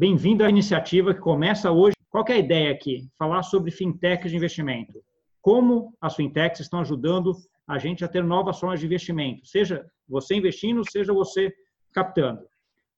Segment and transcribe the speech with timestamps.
[0.00, 1.94] bem-vindo à iniciativa que começa hoje.
[2.08, 3.06] Qual é a ideia aqui?
[3.18, 4.98] Falar sobre fintechs de investimento.
[5.42, 7.34] Como as fintechs estão ajudando
[7.68, 11.52] a gente a ter novas formas de investimento, seja você investindo, seja você
[11.92, 12.40] captando.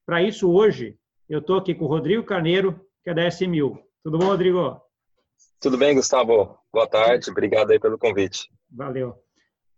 [0.07, 0.97] Para isso, hoje,
[1.29, 3.81] eu estou aqui com o Rodrigo Carneiro, que é da SMU.
[4.05, 4.81] Tudo bom, Rodrigo?
[5.61, 6.57] Tudo bem, Gustavo.
[6.73, 8.49] Boa tarde, obrigado aí pelo convite.
[8.71, 9.17] Valeu.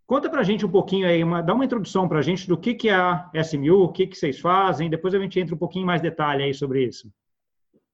[0.07, 2.57] Conta para a gente um pouquinho aí, uma, dá uma introdução para a gente do
[2.57, 5.57] que, que é a SMU, o que, que vocês fazem, depois a gente entra um
[5.57, 7.11] pouquinho mais detalhe aí sobre isso.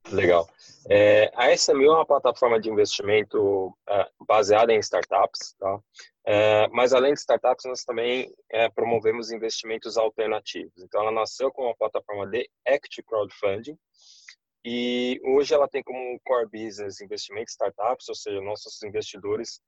[0.09, 0.49] Legal.
[0.89, 5.79] É, a SMU é uma plataforma de investimento é, baseada em startups, tá?
[6.25, 10.73] É, mas além de startups, nós também é, promovemos investimentos alternativos.
[10.80, 13.77] Então, ela nasceu como uma plataforma de equity crowdfunding
[14.66, 19.61] e hoje ela tem como core business investimentos startups, ou seja, nossos investidores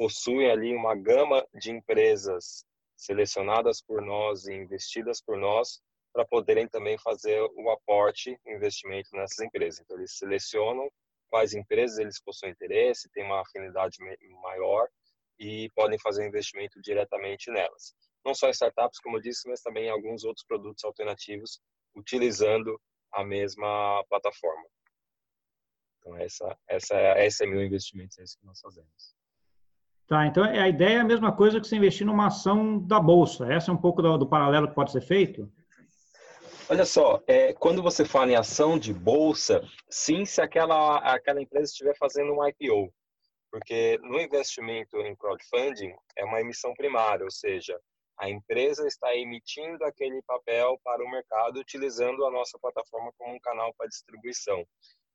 [0.00, 2.64] possuem ali uma gama de empresas
[2.96, 9.38] selecionadas por nós e investidas por nós para poderem também fazer o aporte, investimento nessas
[9.40, 9.80] empresas.
[9.80, 10.90] Então, eles selecionam
[11.28, 13.98] quais empresas eles possuem interesse, têm uma afinidade
[14.40, 14.88] maior
[15.38, 17.94] e podem fazer investimento diretamente nelas.
[18.24, 21.60] Não só em startups, como eu disse, mas também em alguns outros produtos alternativos,
[21.94, 22.80] utilizando
[23.12, 24.64] a mesma plataforma.
[25.98, 29.19] Então, essa, essa, é, essa é meu investimento, é isso que nós fazemos.
[30.10, 33.46] Tá, então a ideia é a mesma coisa que você investir numa ação da Bolsa.
[33.46, 35.48] Essa é um pouco do, do paralelo que pode ser feito?
[36.68, 41.70] Olha só, é, quando você fala em ação de bolsa, sim, se aquela, aquela empresa
[41.70, 42.92] estiver fazendo um IPO.
[43.52, 47.78] Porque no investimento em crowdfunding é uma emissão primária, ou seja,
[48.18, 53.40] a empresa está emitindo aquele papel para o mercado utilizando a nossa plataforma como um
[53.40, 54.66] canal para distribuição.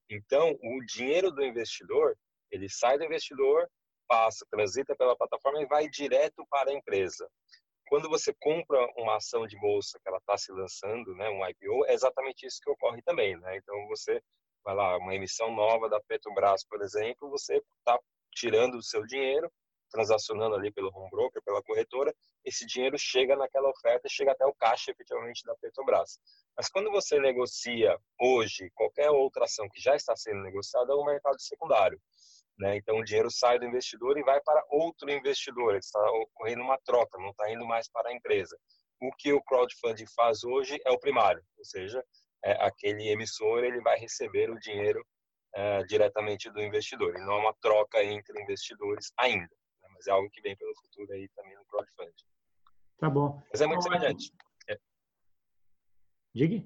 [0.10, 2.18] Então, o dinheiro do investidor,
[2.50, 3.70] ele sai do investidor,
[4.08, 7.30] passa, transita pela plataforma e vai direto para a empresa
[7.88, 11.86] quando você compra uma ação de bolsa que ela está se lançando, né, um IPO,
[11.86, 13.58] é exatamente isso que ocorre também, né?
[13.58, 14.22] Então você
[14.64, 18.00] vai lá, uma emissão nova da Petrobras, por exemplo, você está
[18.32, 19.52] tirando o seu dinheiro,
[19.92, 22.14] transacionando ali pelo home broker, pela corretora,
[22.44, 26.20] esse dinheiro chega naquela oferta, chega até o caixa efetivamente da Petrobras.
[26.58, 31.06] Mas quando você negocia hoje qualquer outra ação que já está sendo negociada, é o
[31.06, 32.02] mercado secundário.
[32.58, 32.78] Né?
[32.78, 35.76] Então, o dinheiro sai do investidor e vai para outro investidor.
[35.76, 38.58] Está ocorrendo uma troca, não está indo mais para a empresa.
[39.02, 42.04] O que o crowdfunding faz hoje é o primário, ou seja,
[42.44, 45.06] é, aquele emissor ele vai receber o dinheiro
[45.54, 47.16] é, diretamente do investidor.
[47.18, 49.90] E não é uma troca entre investidores ainda, né?
[49.94, 52.26] mas é algo que vem pelo futuro aí também no crowdfunding.
[52.98, 53.44] Tá bom.
[53.52, 54.32] Mas é muito semelhante.
[54.70, 54.78] É.
[56.34, 56.66] Diga.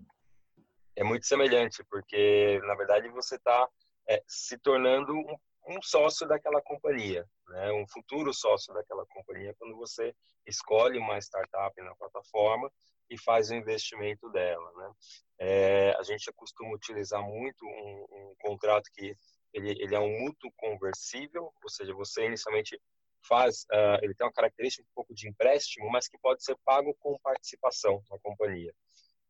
[0.95, 3.67] É muito semelhante, porque na verdade você está
[4.07, 5.38] é, se tornando um
[5.69, 7.72] um sócio daquela companhia, né?
[7.72, 10.16] um futuro sócio daquela companhia, quando você
[10.46, 12.72] escolhe uma startup na plataforma
[13.09, 14.72] e faz o investimento dela.
[14.75, 14.91] Né?
[15.40, 19.16] É, a gente costuma utilizar muito um, um contrato que
[19.53, 22.79] ele, ele, é um mútuo conversível, ou seja, você inicialmente
[23.28, 26.96] faz, uh, ele tem uma característica um pouco de empréstimo, mas que pode ser pago
[27.00, 28.74] com participação na companhia.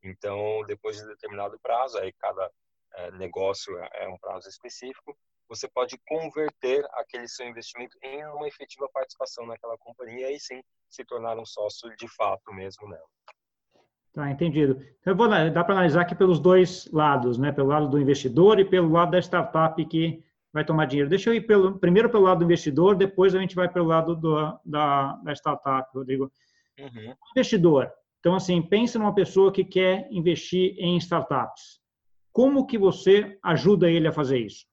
[0.04, 5.18] Então, depois de determinado prazo, aí cada uh, negócio é, é um prazo específico,
[5.50, 11.04] você pode converter aquele seu investimento em uma efetiva participação naquela companhia e sim se
[11.04, 13.08] tornar um sócio de fato mesmo nela.
[14.14, 14.82] Tá, entendido.
[15.02, 17.52] Então, vou, dá para analisar aqui pelos dois lados, né?
[17.52, 21.10] Pelo lado do investidor e pelo lado da startup que vai tomar dinheiro.
[21.10, 24.16] Deixa eu ir pelo, primeiro pelo lado do investidor, depois a gente vai pelo lado
[24.16, 26.32] do, da, da startup, Rodrigo.
[26.80, 27.14] Uhum.
[27.32, 27.92] Investidor.
[28.20, 31.80] Então, assim, pensa numa pessoa que quer investir em startups.
[32.32, 34.66] Como que você ajuda ele a fazer isso?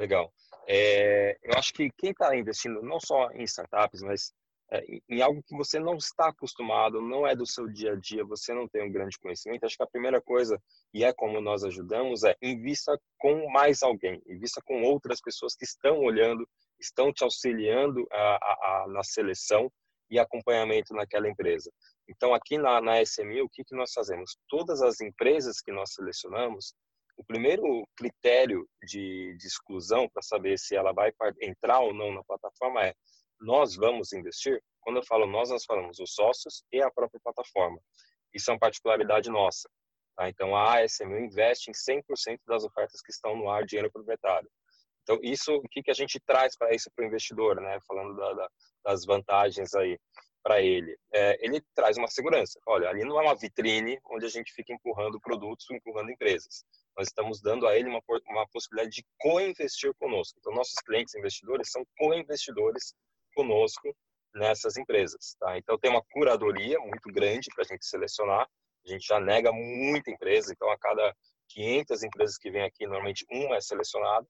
[0.00, 0.32] Legal.
[0.66, 4.32] É, eu acho que quem está investindo não só em startups, mas
[4.72, 8.24] é, em algo que você não está acostumado, não é do seu dia a dia,
[8.24, 10.58] você não tem um grande conhecimento, acho que a primeira coisa,
[10.94, 15.66] e é como nós ajudamos, é invista com mais alguém, invista com outras pessoas que
[15.66, 16.48] estão olhando,
[16.80, 19.70] estão te auxiliando a, a, a, na seleção
[20.08, 21.70] e acompanhamento naquela empresa.
[22.08, 24.34] Então, aqui na, na SMI, o que, que nós fazemos?
[24.48, 26.74] Todas as empresas que nós selecionamos,
[27.20, 31.12] o primeiro critério de, de exclusão para saber se ela vai
[31.42, 32.94] entrar ou não na plataforma é
[33.38, 34.62] nós vamos investir.
[34.80, 37.78] Quando eu falo nós, nós falamos os sócios e a própria plataforma.
[38.32, 39.68] Isso é uma particularidade nossa.
[40.16, 40.30] Tá?
[40.30, 44.50] Então, a ASMU investe em 100% das ofertas que estão no ar dinheiro proprietário.
[45.02, 47.78] Então, isso, o que, que a gente traz para isso para o investidor, né?
[47.86, 48.48] Falando da, da,
[48.84, 49.98] das vantagens aí
[50.42, 50.96] para ele.
[51.12, 52.58] É, ele traz uma segurança.
[52.66, 56.64] Olha, ali não é uma vitrine onde a gente fica empurrando produtos, empurrando empresas
[56.96, 60.38] nós estamos dando a ele uma, uma possibilidade de co-investir conosco.
[60.38, 62.94] Então, nossos clientes investidores são co-investidores
[63.34, 63.96] conosco
[64.34, 65.34] nessas empresas.
[65.40, 65.56] Tá?
[65.56, 68.46] Então, tem uma curadoria muito grande para a gente selecionar.
[68.84, 71.14] A gente já nega muita empresa, então a cada
[71.48, 74.26] 500 empresas que vêm aqui, normalmente uma é selecionada,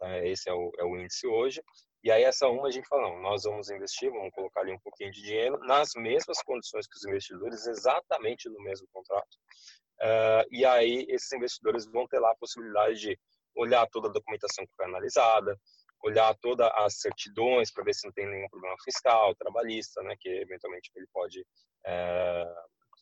[0.00, 0.28] né?
[0.28, 1.62] esse é o, é o índice hoje,
[2.02, 4.78] e aí essa uma a gente fala, não, nós vamos investir, vamos colocar ali um
[4.78, 9.36] pouquinho de dinheiro nas mesmas condições que os investidores, exatamente no mesmo contrato.
[10.00, 13.18] Uh, e aí esses investidores vão ter lá a possibilidade de
[13.54, 15.58] olhar toda a documentação que foi analisada,
[16.02, 20.28] olhar todas as certidões para ver se não tem nenhum problema fiscal, trabalhista, né, que
[20.28, 21.44] eventualmente ele pode
[21.84, 22.46] é,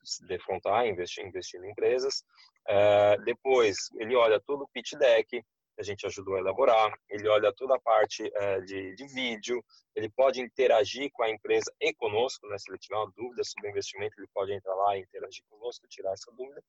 [0.05, 2.25] se defrontar, investir, investir em empresas.
[2.67, 5.43] É, depois, ele olha todo o pitch deck,
[5.79, 9.65] a gente ajudou a elaborar, ele olha toda a parte é, de, de, vídeo,
[9.95, 12.59] ele pode interagir com a empresa e conosco, né?
[12.59, 15.87] se ele tiver uma dúvida sobre o investimento, ele pode entrar lá e interagir conosco,
[15.89, 16.63] tirar essa dúvida.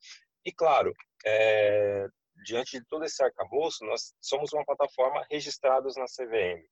[0.45, 0.93] E, claro,
[1.25, 2.07] é,
[2.45, 6.63] diante de todo esse arcabouço, nós somos uma plataforma registrados na CVM.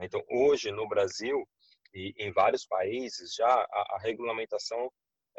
[0.00, 1.46] Então, hoje, no Brasil
[1.94, 4.90] e em vários países, já a, a regulamentação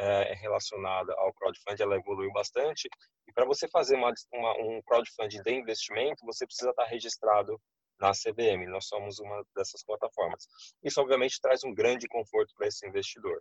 [0.01, 2.89] é, relacionada ao crowdfunding ela evoluiu bastante.
[3.27, 7.55] E para você fazer uma, uma, um crowdfunding de investimento, você precisa estar registrado
[7.99, 8.67] na CVM.
[8.67, 10.47] Nós somos uma dessas plataformas.
[10.83, 13.39] Isso, obviamente, traz um grande conforto para esse investidor.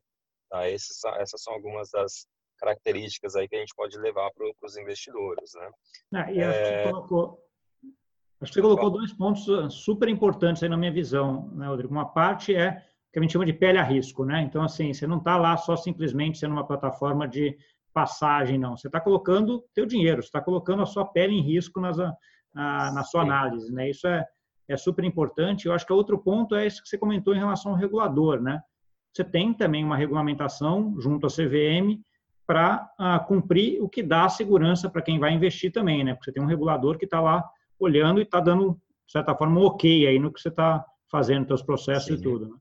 [0.51, 0.69] Tá?
[0.69, 2.27] Esses, essas são algumas das
[2.59, 5.71] características aí que a gente pode levar para os investidores, né?
[6.13, 6.83] Ah, e acho, é...
[6.85, 7.49] que colocou,
[8.39, 11.91] acho que você colocou dois pontos ah, super importantes aí na minha visão, né, Rodrigo?
[11.91, 14.43] Uma parte é que a gente chama de pele a risco, né?
[14.43, 17.57] Então, assim, você não está lá só simplesmente sendo uma plataforma de
[17.93, 18.77] passagem, não.
[18.77, 22.93] Você está colocando teu dinheiro, você está colocando a sua pele em risco nas, na,
[22.93, 23.91] na sua análise, né?
[23.91, 24.25] Isso é,
[24.69, 25.67] é super importante.
[25.67, 28.63] Eu acho que outro ponto é esse que você comentou em relação ao regulador, né?
[29.13, 32.01] Você tem também uma regulamentação junto à CVM
[32.47, 36.15] para uh, cumprir o que dá segurança para quem vai investir também, né?
[36.15, 37.49] Porque você tem um regulador que está lá
[37.79, 41.49] olhando e está dando, de certa forma, um ok aí no que você está fazendo,
[41.49, 42.15] seus processos Sim.
[42.15, 42.57] e tudo, né?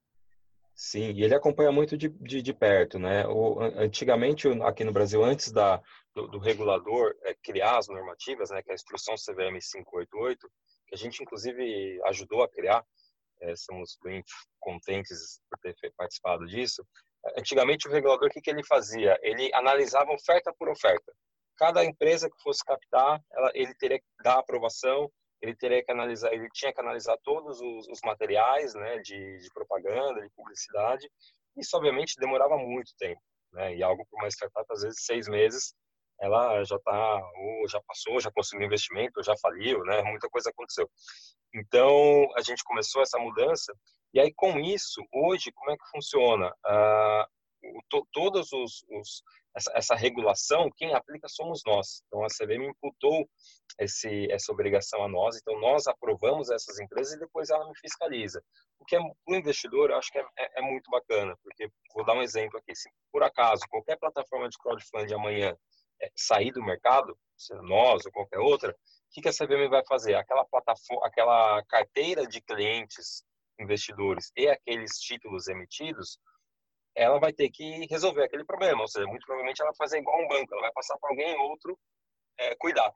[0.81, 3.27] Sim, e ele acompanha muito de, de, de, perto, né?
[3.27, 5.75] O, antigamente, aqui no Brasil, antes da,
[6.15, 10.49] do, do regulador é, criar as normativas, né, que é a instrução CVM 588,
[10.87, 12.81] que a gente, inclusive, ajudou a criar,
[13.41, 14.23] é, somos bem
[14.57, 16.81] contentes por ter participado disso.
[17.37, 19.19] Antigamente, o regulador, o que, que ele fazia?
[19.21, 21.13] Ele analisava oferta por oferta.
[21.57, 25.11] Cada empresa que fosse captar, ela, ele teria que dar aprovação
[25.41, 29.50] ele teria que analisar, ele tinha que analisar todos os, os materiais, né, de, de,
[29.53, 31.09] propaganda, de publicidade.
[31.57, 33.21] Isso obviamente demorava muito tempo,
[33.53, 33.75] né?
[33.75, 35.74] E algo para uma startup às vezes seis meses,
[36.19, 40.01] ela já está, ou já passou, já conseguiu investimento, ou já faliu, né?
[40.03, 40.89] Muita coisa aconteceu.
[41.53, 43.74] Então a gente começou essa mudança
[44.13, 46.53] e aí com isso hoje como é que funciona?
[46.65, 47.27] Ah,
[47.89, 49.24] to, todos os, os
[49.59, 52.01] essa, essa, regulação, quem aplica somos nós.
[52.07, 53.29] Então, a CVM imputou
[53.77, 58.41] esse, essa obrigação a nós, então nós aprovamos essas empresas e depois ela me fiscaliza.
[58.79, 61.69] O que é, para o investidor, eu acho que é, é, é, muito bacana, porque,
[61.94, 65.56] vou dar um exemplo aqui, se por acaso qualquer plataforma de crowdfunding amanhã
[66.01, 68.75] é, sair do mercado, seja nós ou qualquer outra, o
[69.12, 70.15] que, que a CVM vai fazer?
[70.15, 73.23] Aquela plataforma, aquela carteira de clientes
[73.59, 76.17] investidores e aqueles títulos emitidos,
[77.00, 78.81] ela vai ter que resolver aquele problema.
[78.81, 81.36] Ou seja, muito provavelmente ela vai fazer igual um banco, ela vai passar para alguém
[81.38, 81.80] outro
[82.38, 82.92] é, cuidar.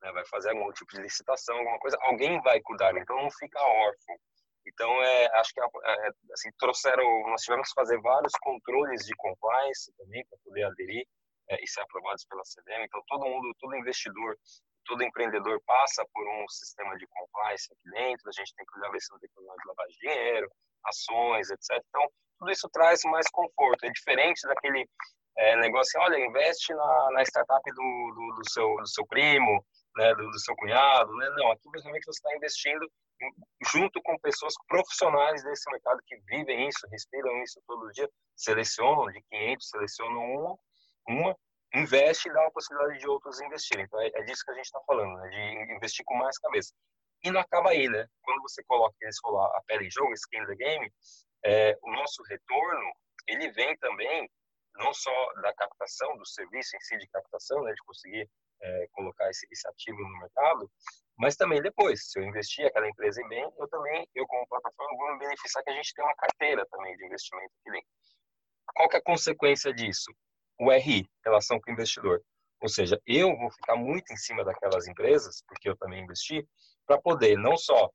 [0.00, 0.12] Né?
[0.12, 4.16] Vai fazer algum tipo de licitação, alguma coisa, alguém vai cuidar, então não fica órfão.
[4.64, 9.14] Então, é, acho que é, é, assim, trouxeram, nós tivemos que fazer vários controles de
[9.16, 11.04] compliance também para poder aderir
[11.48, 12.84] é, e ser aprovados pela CDM.
[12.84, 14.36] Então, todo mundo, todo investidor,
[14.84, 18.28] todo empreendedor passa por um sistema de compliance aqui dentro.
[18.28, 20.50] A gente tem que olhar ver se não tem problema de lavagem de dinheiro,
[20.84, 21.82] ações, etc.
[21.88, 22.06] Então,
[22.38, 23.84] tudo isso traz mais conforto.
[23.84, 24.88] É diferente daquele
[25.36, 29.64] é, negócio, olha, investe na, na startup do, do, do, seu, do seu primo,
[29.96, 31.14] né, do, do seu cunhado.
[31.16, 31.30] Né?
[31.36, 32.90] Não, aqui basicamente você está investindo
[33.72, 39.20] junto com pessoas profissionais desse mercado que vivem isso, respiram isso todo dia, selecionam de
[39.30, 40.58] 500, selecionam uma,
[41.08, 41.36] uma
[41.74, 43.84] investe e dá a possibilidade de outros investirem.
[43.84, 45.28] Então, é, é disso que a gente está falando, né?
[45.28, 46.72] de investir com mais cabeça.
[47.24, 48.06] E não acaba aí, né?
[48.22, 50.92] Quando você coloca, eles falam, a pele em jogo, skin the game,
[51.44, 52.92] é, o nosso retorno,
[53.26, 54.28] ele vem também
[54.76, 58.28] não só da captação, do serviço em si de captação, né, de conseguir
[58.60, 60.70] é, colocar esse, esse, ativo no mercado,
[61.16, 64.96] mas também depois, se eu investir aquela empresa em bem, eu também, eu como plataforma,
[64.96, 67.88] vou me beneficiar que a gente tem uma carteira também de investimento aqui dentro.
[68.74, 70.12] Qual que é a consequência disso?
[70.60, 72.22] O RI, relação com o investidor.
[72.60, 76.46] Ou seja, eu vou ficar muito em cima daquelas empresas, porque eu também investi,
[76.86, 77.90] para poder não só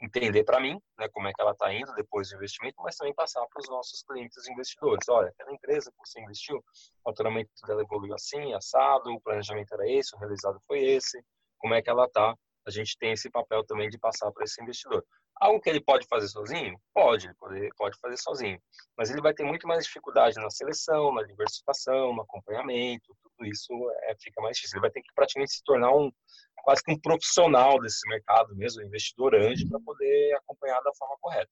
[0.00, 3.14] entender para mim, né, como é que ela está indo depois do investimento, mas também
[3.14, 5.08] passar para os nossos clientes investidores.
[5.08, 6.62] Olha, aquela empresa que você investiu, o
[7.04, 11.22] faturamento dela evoluiu assim, assado, o planejamento era esse, o realizado foi esse,
[11.58, 12.34] como é que ela está?
[12.66, 15.04] A gente tem esse papel também de passar para esse investidor.
[15.40, 16.78] Algo que ele pode fazer sozinho?
[16.92, 18.60] Pode, ele pode, pode fazer sozinho.
[18.96, 23.72] Mas ele vai ter muito mais dificuldade na seleção, na diversificação, no acompanhamento, tudo isso
[24.02, 24.76] é, fica mais difícil.
[24.76, 26.10] Ele vai ter que praticamente se tornar um
[26.64, 31.16] quase que um profissional desse mercado mesmo, um investidor anjo, para poder acompanhar da forma
[31.20, 31.50] correta.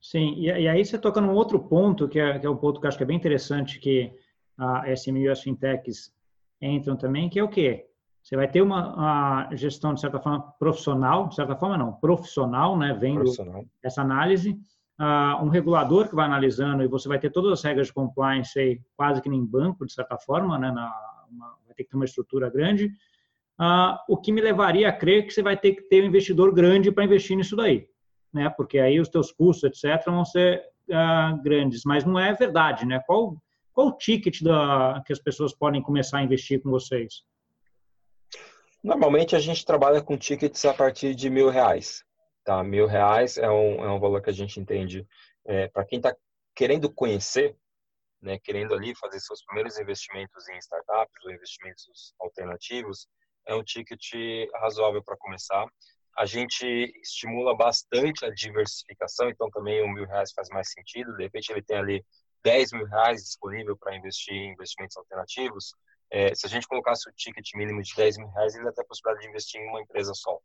[0.00, 2.78] Sim, e, e, aí você toca num outro ponto, que é, que é um ponto
[2.78, 4.12] que eu acho que é bem interessante, que
[4.58, 6.12] a SME e as fintechs
[6.60, 7.88] entram também, que é o quê?
[8.24, 12.96] Você vai ter uma gestão, de certa forma, profissional, de certa forma não, profissional, né,
[12.98, 13.62] vendo profissional.
[13.82, 14.58] essa análise,
[14.98, 18.58] uh, um regulador que vai analisando e você vai ter todas as regras de compliance
[18.58, 20.90] aí, quase que nem banco, de certa forma, né, na,
[21.30, 22.86] uma, vai ter que ter uma estrutura grande,
[23.60, 26.50] uh, o que me levaria a crer que você vai ter que ter um investidor
[26.54, 27.86] grande para investir nisso daí,
[28.32, 32.86] né, porque aí os teus custos, etc., vão ser uh, grandes, mas não é verdade,
[32.86, 33.36] né, qual,
[33.70, 37.22] qual o ticket da, que as pessoas podem começar a investir com vocês?
[38.84, 42.04] Normalmente a gente trabalha com tickets a partir de mil reais.
[42.44, 42.62] Tá?
[42.62, 45.08] Mil reais é um, é um valor que a gente entende
[45.46, 46.14] é, para quem está
[46.54, 47.56] querendo conhecer,
[48.20, 53.08] né, querendo ali fazer seus primeiros investimentos em startups ou investimentos alternativos,
[53.46, 54.02] é um ticket
[54.56, 55.66] razoável para começar.
[56.18, 56.66] A gente
[57.02, 61.16] estimula bastante a diversificação, então também o mil reais faz mais sentido.
[61.16, 62.04] De repente ele tem ali
[62.44, 65.74] 10 mil reais disponível para investir em investimentos alternativos.
[66.16, 68.86] É, se a gente colocasse o ticket mínimo de 10 mil reais, ele tem a
[68.86, 70.38] possibilidade de investir em uma empresa só.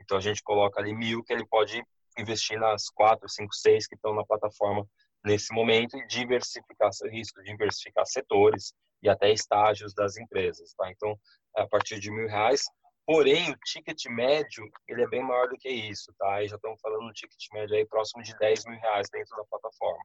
[0.00, 1.82] Então a gente coloca ali mil que ele pode
[2.16, 4.86] investir nas quatro, cinco, seis que estão na plataforma
[5.24, 10.88] nesse momento e diversificar risco, diversificar setores e até estágios das empresas, tá?
[10.92, 11.18] Então
[11.56, 12.62] a partir de mil reais.
[13.04, 16.34] Porém, o ticket médio ele é bem maior do que isso, tá?
[16.34, 19.44] Aí já estamos falando um ticket médio aí próximo de 10 mil reais dentro da
[19.44, 20.04] plataforma.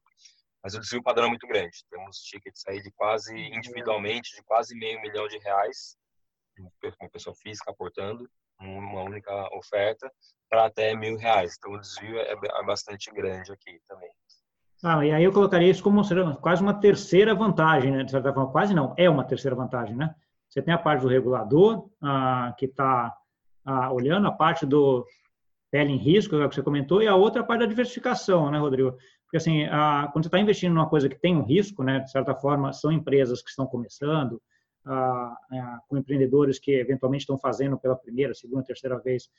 [0.63, 1.83] Mas o desvio padrão é muito grande.
[1.89, 5.97] Temos tickets aí de quase individualmente de quase meio milhão de reais,
[6.99, 10.11] uma pessoa física aportando uma única oferta
[10.49, 11.55] para até mil reais.
[11.57, 14.09] Então, o desvio é, é bastante grande aqui também.
[14.83, 16.01] Ah, e aí eu colocaria isso como
[16.41, 18.03] quase uma terceira vantagem, né?
[18.03, 20.13] De certa forma, quase não, é uma terceira vantagem, né?
[20.49, 23.15] Você tem a parte do regulador, ah, que está
[23.63, 25.05] ah, olhando, a parte do
[25.69, 28.97] pele em risco, que você comentou, e a outra parte da diversificação, né, Rodrigo?
[29.31, 31.99] Porque, assim, ah, quando você está investindo numa coisa que tem um risco, né?
[31.99, 34.41] De certa forma, são empresas que estão começando,
[35.87, 39.29] com empreendedores que eventualmente estão fazendo pela primeira, segunda, terceira vez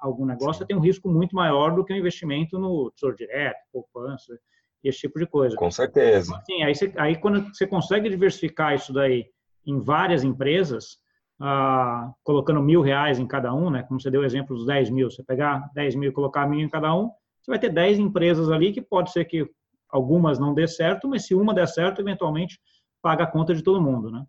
[0.00, 3.58] algum negócio, tem um risco muito maior do que o um investimento no tesouro direto,
[3.72, 4.38] poupança,
[4.84, 5.56] esse tipo de coisa.
[5.56, 6.28] Com certeza.
[6.28, 9.26] Então, assim, aí, você, aí quando você consegue diversificar isso daí
[9.66, 10.98] em várias empresas,
[11.40, 13.82] ah, colocando mil reais em cada um, né?
[13.82, 16.60] Como você deu o exemplo dos 10 mil, você pegar 10 mil e colocar mil
[16.60, 17.10] em cada um,
[17.42, 19.48] você vai ter 10 empresas ali que pode ser que
[19.88, 22.58] algumas não dê certo, mas se uma der certo, eventualmente
[23.02, 24.24] paga a conta de todo mundo, né?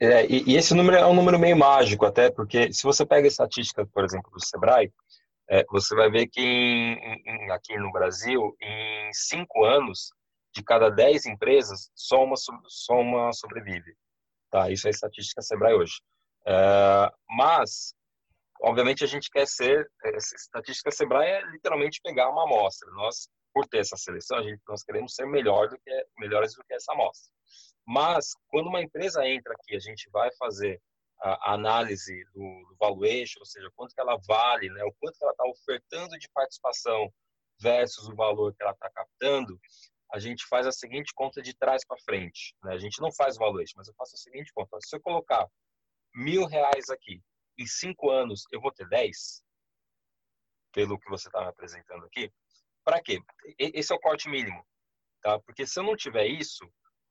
[0.00, 3.26] É, e, e, esse número é um número meio mágico até, porque se você pega
[3.26, 4.92] a estatística, por exemplo, do Sebrae,
[5.50, 10.12] é, você vai ver que em, em, aqui no Brasil, em cinco anos,
[10.54, 13.94] de cada dez empresas, só uma, só uma sobrevive.
[14.50, 14.70] Tá?
[14.70, 16.00] Isso é a estatística Sebrae hoje.
[16.46, 17.94] É, mas,
[18.62, 19.90] obviamente, a gente quer ser...
[20.04, 22.90] Essa estatística Sebrae é literalmente pegar uma amostra.
[22.92, 26.64] Nós, por ter essa seleção, a gente, nós queremos ser melhor do que, melhores do
[26.64, 27.32] que essa amostra.
[27.86, 30.80] Mas, quando uma empresa entra aqui, a gente vai fazer
[31.20, 35.24] a análise do, do valuation, ou seja, quanto que ela vale, né, o quanto que
[35.24, 37.12] ela está ofertando de participação
[37.60, 39.58] versus o valor que ela está captando,
[40.12, 42.54] a gente faz a seguinte conta de trás para frente.
[42.62, 42.74] Né?
[42.74, 44.78] A gente não faz valuation, mas eu faço a seguinte conta.
[44.80, 45.46] Se eu colocar
[46.14, 47.20] mil reais aqui,
[47.58, 49.42] em cinco anos eu vou ter dez,
[50.72, 52.32] pelo que você está me apresentando aqui,
[52.84, 53.20] para quê?
[53.58, 54.64] Esse é o corte mínimo,
[55.20, 55.38] tá?
[55.40, 56.64] Porque se eu não tiver isso,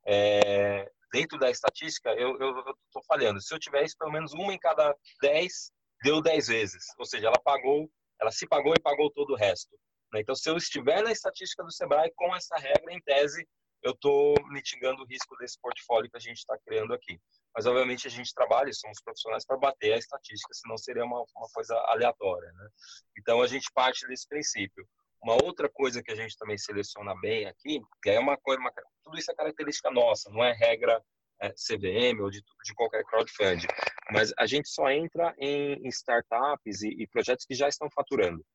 [0.08, 3.42] é, dentro da estatística, eu estou falhando.
[3.42, 5.72] Se eu tiver isso, pelo menos uma em cada dez
[6.04, 6.86] deu dez vezes.
[6.98, 7.90] Ou seja, ela pagou,
[8.20, 9.78] ela se pagou e pagou todo o resto.
[10.14, 10.22] Né?
[10.22, 13.48] Então, se eu estiver na estatística do Sebrae com essa regra, em tese,
[13.88, 17.20] eu estou mitigando o risco desse portfólio que a gente está criando aqui.
[17.56, 21.48] Mas, obviamente, a gente trabalha, somos profissionais para bater a estatística, senão seria uma, uma
[21.54, 22.52] coisa aleatória.
[22.52, 22.70] Né?
[23.18, 24.86] Então, a gente parte desse princípio.
[25.24, 28.72] Uma outra coisa que a gente também seleciona bem aqui, que é uma coisa, uma,
[29.04, 31.02] tudo isso é característica nossa, não é regra
[31.42, 33.68] é, CVM ou de, de qualquer crowdfunding,
[34.12, 38.46] mas a gente só entra em, em startups e, e, projetos que já estão faturando.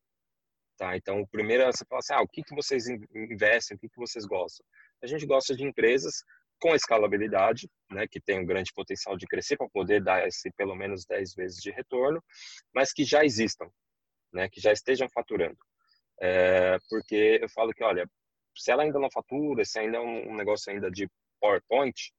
[0.76, 0.96] Tá?
[0.96, 3.98] Então, o primeiro você fala assim, ah, o que, que vocês investem, o que, que
[3.98, 4.64] vocês gostam?
[5.02, 6.23] A gente gosta de empresas
[6.61, 10.76] com escalabilidade, né, que tem um grande potencial de crescer para poder dar esse pelo
[10.76, 12.23] menos 10 vezes de retorno,
[12.73, 13.68] mas que já existam,
[14.32, 15.59] né, que já estejam faturando.
[16.21, 18.09] É, porque eu falo que, olha,
[18.56, 21.09] se ela ainda não fatura, se ainda é um, negócio ainda de
[21.40, 22.12] PowerPoint,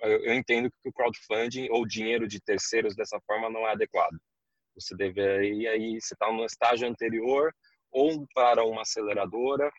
[0.00, 4.18] eu entendo que o crowdfunding ou dinheiro de terceiros dessa forma não é adequado.
[4.74, 7.54] Você deveria aí, você está no estágio anterior
[7.90, 9.70] ou para uma aceleradora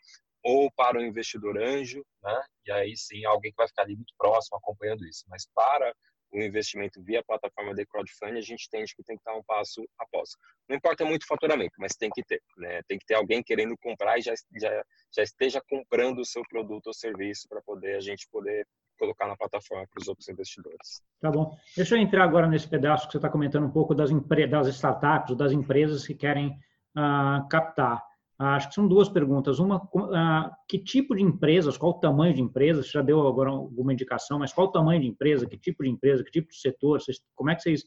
[0.42, 2.42] ou para o investidor anjo, né?
[2.66, 5.24] E aí sim, alguém que vai ficar ali muito próximo acompanhando isso.
[5.28, 5.94] Mas para
[6.32, 9.84] o investimento via plataforma de crowdfunding, a gente entende que tem que estar um passo
[9.98, 10.30] após.
[10.68, 12.80] Não importa muito o faturamento, mas tem que ter, né?
[12.86, 16.86] Tem que ter alguém querendo comprar e já, já, já esteja comprando o seu produto
[16.86, 18.66] ou serviço para poder a gente poder
[18.98, 21.02] colocar na plataforma para os outros investidores.
[21.20, 21.56] Tá bom.
[21.74, 25.36] Deixa eu entrar agora nesse pedaço que você está comentando um pouco das, das startups,
[25.36, 26.50] das empresas que querem
[26.96, 28.02] uh, captar.
[28.40, 29.58] Uh, acho que são duas perguntas.
[29.58, 32.82] Uma, uh, que tipo de empresas, qual o tamanho de empresa?
[32.82, 35.90] Você já deu agora alguma indicação, mas qual o tamanho de empresa, que tipo de
[35.90, 36.98] empresa, que tipo de setor?
[37.34, 37.84] Como é que vocês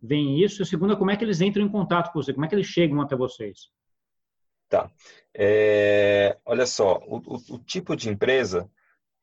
[0.00, 0.60] veem isso?
[0.60, 2.32] E a segunda, como é que eles entram em contato com você?
[2.32, 3.68] Como é que eles chegam até vocês?
[4.68, 4.90] Tá.
[5.34, 8.70] É, olha só, o, o, o tipo de empresa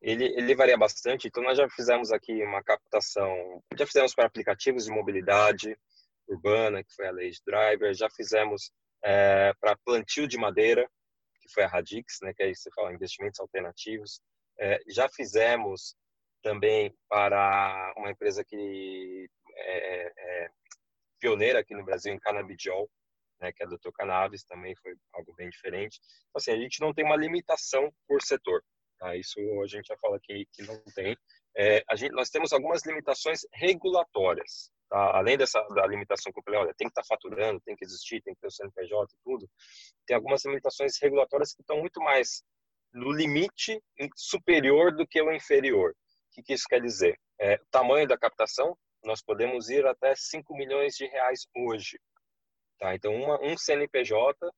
[0.03, 1.27] ele, ele varia bastante.
[1.27, 5.77] Então, nós já fizemos aqui uma captação, já fizemos para aplicativos de mobilidade
[6.27, 8.72] urbana, que foi a Lady Driver, já fizemos
[9.03, 10.89] é, para plantio de madeira,
[11.41, 14.22] que foi a Radix, né, que aí você fala investimentos alternativos.
[14.60, 15.95] É, já fizemos
[16.41, 20.50] também para uma empresa que é, é, é
[21.19, 22.89] pioneira aqui no Brasil em canabidiol,
[23.39, 23.91] né, que é a Dr.
[23.93, 26.00] Cannabis, também foi algo bem diferente.
[26.29, 28.63] Então, assim, a gente não tem uma limitação por setor.
[29.03, 29.17] Tá?
[29.17, 31.17] Isso a gente já fala que, que não tem.
[31.57, 34.72] É, gente, nós temos algumas limitações regulatórias.
[34.89, 35.17] Tá?
[35.17, 37.83] Além dessa da limitação que eu falei, olha, tem que estar tá faturando, tem que
[37.83, 39.50] existir, tem que ter o CNPJ e tudo.
[40.07, 42.43] Tem algumas limitações regulatórias que estão muito mais
[42.93, 43.83] no limite
[44.15, 45.91] superior do que o inferior.
[45.91, 47.19] O que, que isso quer dizer?
[47.41, 52.00] É, o tamanho da captação, nós podemos ir até 5 milhões de reais hoje.
[52.79, 52.95] Tá?
[52.95, 54.50] Então, uma, um CNPJ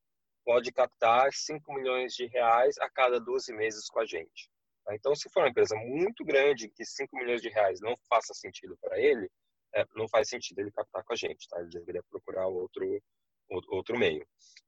[0.46, 4.50] pode captar 5 milhões de reais a cada 12 meses com a gente.
[4.86, 4.96] Tá?
[4.96, 8.78] Então, se for uma empresa muito grande, que 5 milhões de reais não faça sentido
[8.80, 9.30] para ele,
[9.74, 11.60] é, não faz sentido ele captar com a gente, tá?
[11.60, 13.02] Ele deveria procurar outro,
[13.50, 14.26] outro meio.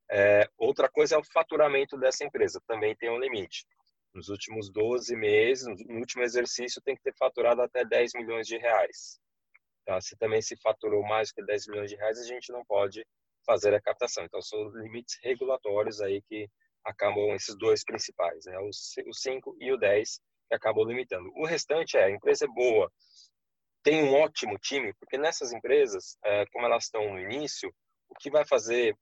[0.09, 3.65] É, outra coisa é o faturamento dessa empresa, também tem um limite.
[4.13, 8.57] Nos últimos 12 meses, no último exercício, tem que ter faturado até 10 milhões de
[8.57, 9.19] reais.
[9.85, 10.01] Tá?
[10.01, 13.05] Se também se faturou mais que 10 milhões de reais, a gente não pode
[13.47, 14.25] fazer a captação.
[14.25, 16.47] Então, são limites regulatórios aí que
[16.85, 18.57] acabam esses dois principais, né?
[18.59, 21.29] o 5 e o 10, que acabam limitando.
[21.35, 22.91] O restante é, a empresa é boa,
[23.83, 27.73] tem um ótimo time, porque nessas empresas, é, como elas estão no início,
[28.09, 28.95] o que vai fazer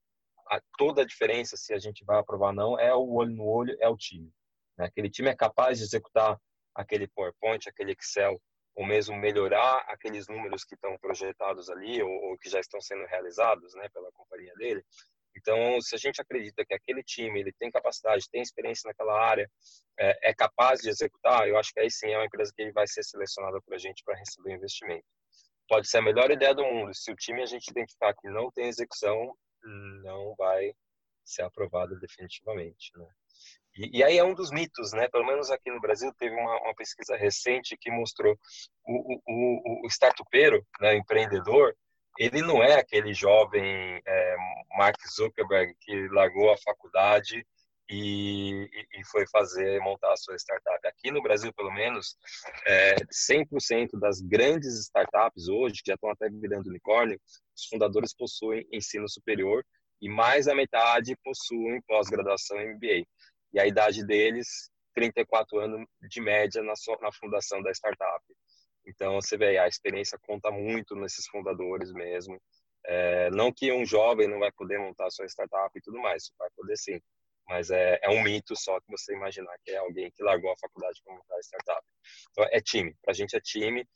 [0.78, 3.76] toda a diferença se a gente vai aprovar ou não é o olho no olho,
[3.80, 4.32] é o time.
[4.78, 4.86] Né?
[4.86, 6.40] Aquele time é capaz de executar
[6.74, 8.40] aquele PowerPoint, aquele Excel
[8.76, 13.06] ou mesmo melhorar aqueles números que estão projetados ali ou, ou, que já estão sendo
[13.06, 14.84] realizados, né, pela companhia dele.
[15.38, 19.50] Então, se a gente acredita que aquele time ele tem capacidade, tem experiência naquela área,
[20.00, 22.88] é, é capaz de executar, eu acho que aí sim é uma empresa que vai
[22.88, 25.06] ser selecionada para a gente para receber investimento.
[25.68, 26.94] Pode ser a melhor ideia do mundo.
[26.94, 29.36] Se o time a gente identificar que não tem execução,
[30.04, 30.74] não vai
[31.26, 33.08] ser aprovado definitivamente, né?
[33.78, 35.08] E, e, aí é um dos mitos, né?
[35.10, 38.38] Pelo menos aqui no Brasil teve uma, uma pesquisa recente que mostrou
[38.86, 41.76] o, o, o startupeiro, né, empreendedor,
[42.18, 44.36] ele não é aquele jovem é,
[44.78, 47.46] Mark Zuckerberg que largou a faculdade
[47.90, 50.88] e, e, foi fazer montar a sua startup.
[50.88, 52.16] Aqui no Brasil, pelo menos,
[52.66, 52.96] é,
[53.30, 57.20] 100% das grandes startups hoje, que já estão até virando unicórnio,
[57.56, 59.64] os fundadores possuem ensino superior
[60.02, 63.06] e mais da metade possuem pós-graduação MBA
[63.56, 68.24] e a idade deles 34 anos de média na, na fundação da startup.
[68.86, 72.40] Então você vê a experiência conta muito nesses fundadores mesmo.
[72.86, 76.50] É, não que um jovem não vai poder montar sua startup e tudo mais, vai
[76.56, 77.00] poder sim,
[77.48, 80.58] mas é, é um mito só que você imaginar que é alguém que largou a
[80.58, 81.82] faculdade para montar a startup.
[82.32, 83.88] Então é time, para a gente é time.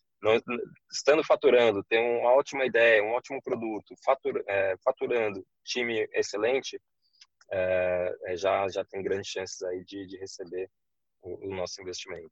[0.92, 6.82] Estando faturando, tem uma ótima ideia, um ótimo produto, fatur, é, faturando, time excelente,
[7.52, 10.70] é, é, já, já tem grandes chances aí de, de receber
[11.22, 12.32] o, o, nosso investimento.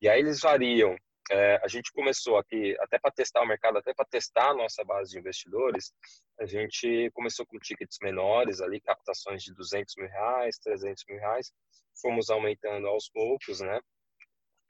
[0.00, 0.96] E aí eles variam.
[1.28, 4.84] É, a gente começou aqui, até para testar o mercado, até para testar a nossa
[4.84, 5.92] base de investidores,
[6.38, 11.52] a gente começou com tickets menores, ali captações de 200 mil reais, 300 mil reais,
[12.00, 13.80] fomos aumentando aos poucos, né?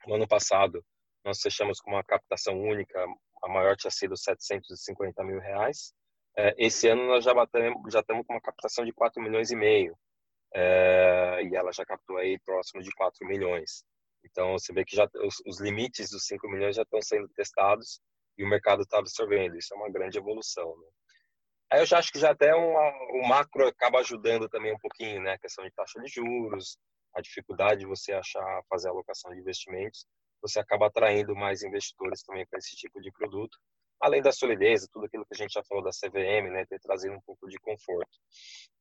[0.07, 0.83] No ano passado,
[1.23, 3.05] nós fechamos com uma captação única,
[3.43, 5.93] a maior tinha sido 750 mil reais,
[6.57, 9.97] esse ano nós já batemos, já estamos com uma captação de 4 milhões e meio.
[10.53, 13.83] É, e ela já captou aí próximo de 4 milhões.
[14.23, 17.99] Então você vê que já os, os limites dos 5 milhões já estão sendo testados
[18.37, 19.57] e o mercado está absorvendo.
[19.57, 20.77] Isso é uma grande evolução.
[20.77, 20.87] Né?
[21.71, 25.21] Aí eu já acho que já até uma, o macro acaba ajudando também um pouquinho,
[25.21, 25.33] né?
[25.33, 26.77] A questão de taxa de juros,
[27.13, 30.05] a dificuldade de você achar, fazer alocação de investimentos,
[30.41, 33.57] você acaba atraindo mais investidores também para esse tipo de produto
[34.01, 37.15] além da solidez, tudo aquilo que a gente já falou da CVM, né, ter trazido
[37.15, 38.17] um pouco de conforto.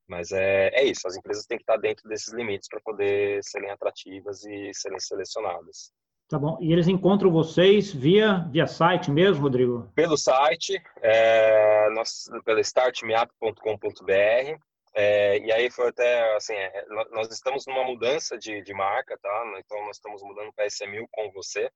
[0.09, 3.71] Mas é, é isso, as empresas têm que estar dentro desses limites para poder serem
[3.71, 5.93] atrativas e serem selecionadas.
[6.29, 6.59] Tá bom.
[6.61, 9.91] E eles encontram vocês via, via site mesmo, Rodrigo?
[9.95, 14.61] Pelo site, é, nós, pelo startmeap.com.br.
[14.99, 19.55] É, e aí foi até assim, é, nós estamos numa mudança de, de marca, tá?
[19.59, 21.71] Então nós estamos mudando para SMU com você.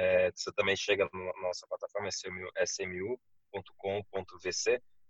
[0.00, 3.22] É, você também chega na nossa plataforma smu.com.vc.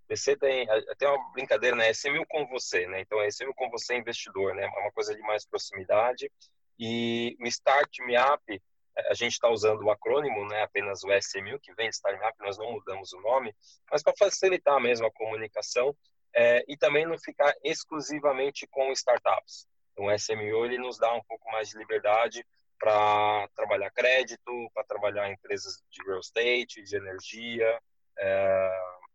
[0.09, 1.91] VC tem até uma brincadeira, né?
[1.91, 3.01] SMU com você, né?
[3.01, 4.65] Então é SMU com você investidor, né?
[4.65, 6.29] É uma coisa de mais proximidade.
[6.77, 8.63] E o Start Me Up,
[9.09, 10.63] a gente está usando o acrônimo, né?
[10.63, 13.55] Apenas o SMU que vem de Start Me Up, nós não mudamos o nome,
[13.93, 15.97] mas para facilitar mesmo a comunicação
[16.35, 19.69] é, e também não ficar exclusivamente com startups.
[19.93, 22.45] Então, o SMU ele nos dá um pouco mais de liberdade
[22.81, 27.79] para trabalhar crédito, para trabalhar empresas de real estate, de energia
[28.19, 28.71] é,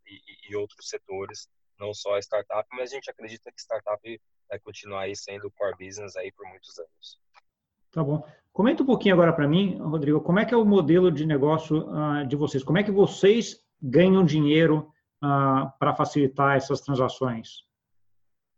[0.06, 1.50] e, e, outros setores,
[1.80, 5.76] não só a startup, mas a gente acredita que startup vai continuar aí sendo core
[5.80, 7.20] business aí por muitos anos.
[7.92, 8.24] Tá bom.
[8.54, 11.88] Comenta um pouquinho agora para mim, Rodrigo, como é que é o modelo de negócio
[11.90, 12.64] uh, de vocês?
[12.64, 17.64] Como é que vocês ganham dinheiro uh, para facilitar essas transações?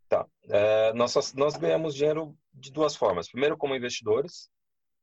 [0.08, 0.26] Tá.
[0.48, 3.28] É, nós, nós ganhamos dinheiro de duas formas.
[3.30, 4.50] Primeiro, como investidores,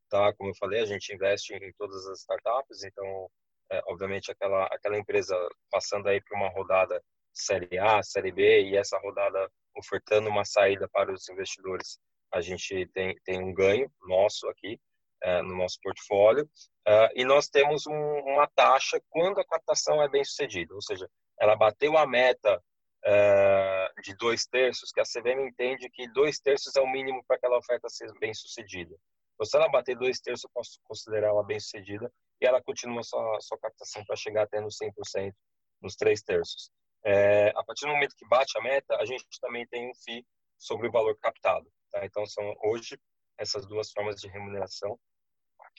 [0.10, 0.34] tá?
[0.34, 3.30] Como eu falei, a gente investe em todas as startups, então,
[3.72, 5.36] é, obviamente, aquela, aquela empresa
[5.72, 7.02] passando aí por uma rodada
[7.34, 12.00] Série A, Série B, e essa rodada ofertando uma saída para os investidores,
[12.32, 14.80] a gente tem, tem um ganho nosso aqui
[15.24, 16.50] é, no nosso portfólio,
[16.88, 21.10] é, e nós temos um, uma taxa quando a captação é bem sucedida, ou seja,
[21.40, 22.62] ela bateu a meta
[23.06, 27.38] é, de dois terços, que a CVM entende que dois terços é o mínimo para
[27.38, 28.96] aquela oferta ser bem sucedida.
[29.36, 33.04] Então, se ela bater dois terços, eu posso considerar ela bem sucedida e ela continua
[33.04, 35.34] sua, sua captação para chegar até nos 100%,
[35.82, 36.72] nos três terços.
[37.04, 40.26] É, a partir do momento que bate a meta, a gente também tem um FII
[40.58, 41.70] sobre o valor captado.
[41.92, 42.06] Tá?
[42.06, 42.98] Então, são hoje
[43.38, 44.98] essas duas formas de remuneração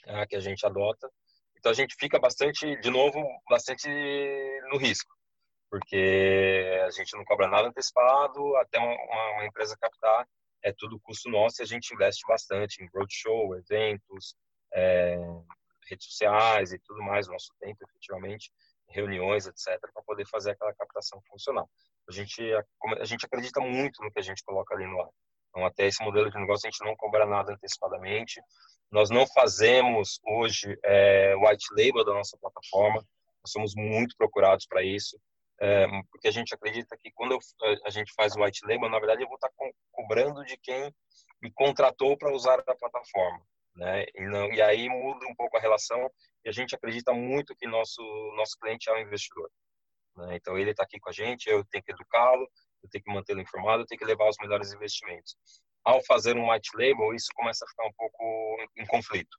[0.05, 1.09] é, que a gente adota.
[1.57, 3.89] Então, a gente fica bastante, de novo, bastante
[4.69, 5.17] no risco
[5.69, 10.27] porque a gente não cobra nada antecipado, até uma, uma, empresa captar
[10.67, 14.35] é tudo custo nosso e a gente investe bastante em roadshow, eventos,
[14.73, 15.17] é,
[15.89, 18.51] redes sociais e tudo mais, nosso tempo efetivamente,
[18.89, 21.65] reuniões, etc, para poder fazer aquela captação funcionar.
[22.09, 22.41] A gente,
[22.99, 25.09] a, gente acredita muito no que a gente coloca ali no ar.
[25.49, 28.41] Então, até esse modelo de negócio, a gente não cobra nada antecipadamente.
[28.91, 33.01] Nós não fazemos hoje é, white label da nossa plataforma.
[33.41, 35.17] Nós somos muito procurados para isso
[36.11, 37.39] porque a gente acredita que quando eu,
[37.85, 40.93] a gente faz o white label, na verdade eu vou estar co cobrando de quem
[41.41, 43.41] me contratou para usar a plataforma,
[43.75, 44.05] né?
[44.15, 46.09] E, não, e aí muda um pouco a relação
[46.45, 48.01] e a gente acredita muito que nosso
[48.35, 49.49] nosso cliente é o investidor.
[50.15, 50.35] Né?
[50.35, 52.47] Então ele está aqui com a gente, eu tenho que educá-lo,
[52.83, 55.35] eu tenho que mantê-lo informado, eu tenho que levar os melhores investimentos.
[55.83, 59.37] Ao fazer um white label, isso começa a ficar um pouco em conflito.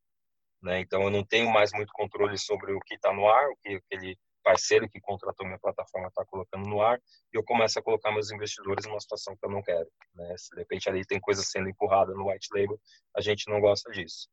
[0.63, 0.81] Né?
[0.81, 3.75] Então eu não tenho mais muito controle sobre o que está no ar, o que
[3.75, 4.17] aquele
[4.49, 6.99] parceiro que contratou minha plataforma está colocando no ar
[7.31, 9.87] e eu começo a colocar meus investidores numa situação que eu não quero.
[10.15, 10.35] Né?
[10.39, 12.81] Se de repente ali tem coisa sendo empurrada no white label,
[13.15, 14.27] a gente não gosta disso.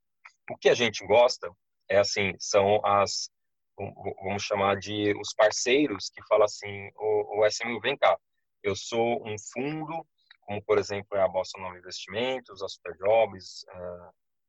[0.50, 1.52] O que a gente gosta
[1.90, 3.30] é assim, são as
[4.24, 8.18] vamos chamar de os parceiros que falam assim, o, o SMU vem cá,
[8.64, 10.08] eu sou um fundo,
[10.40, 13.66] como por exemplo é a Bossa Nova Investimentos, a Superjobs,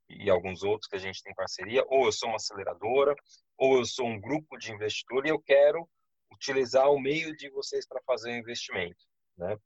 [0.08, 3.14] e alguns outros que a gente tem parceria, ou eu sou uma aceleradora,
[3.58, 5.88] ou eu sou um grupo de investidor e eu quero
[6.32, 9.04] utilizar o meio de vocês para fazer o investimento,
[9.36, 9.56] né?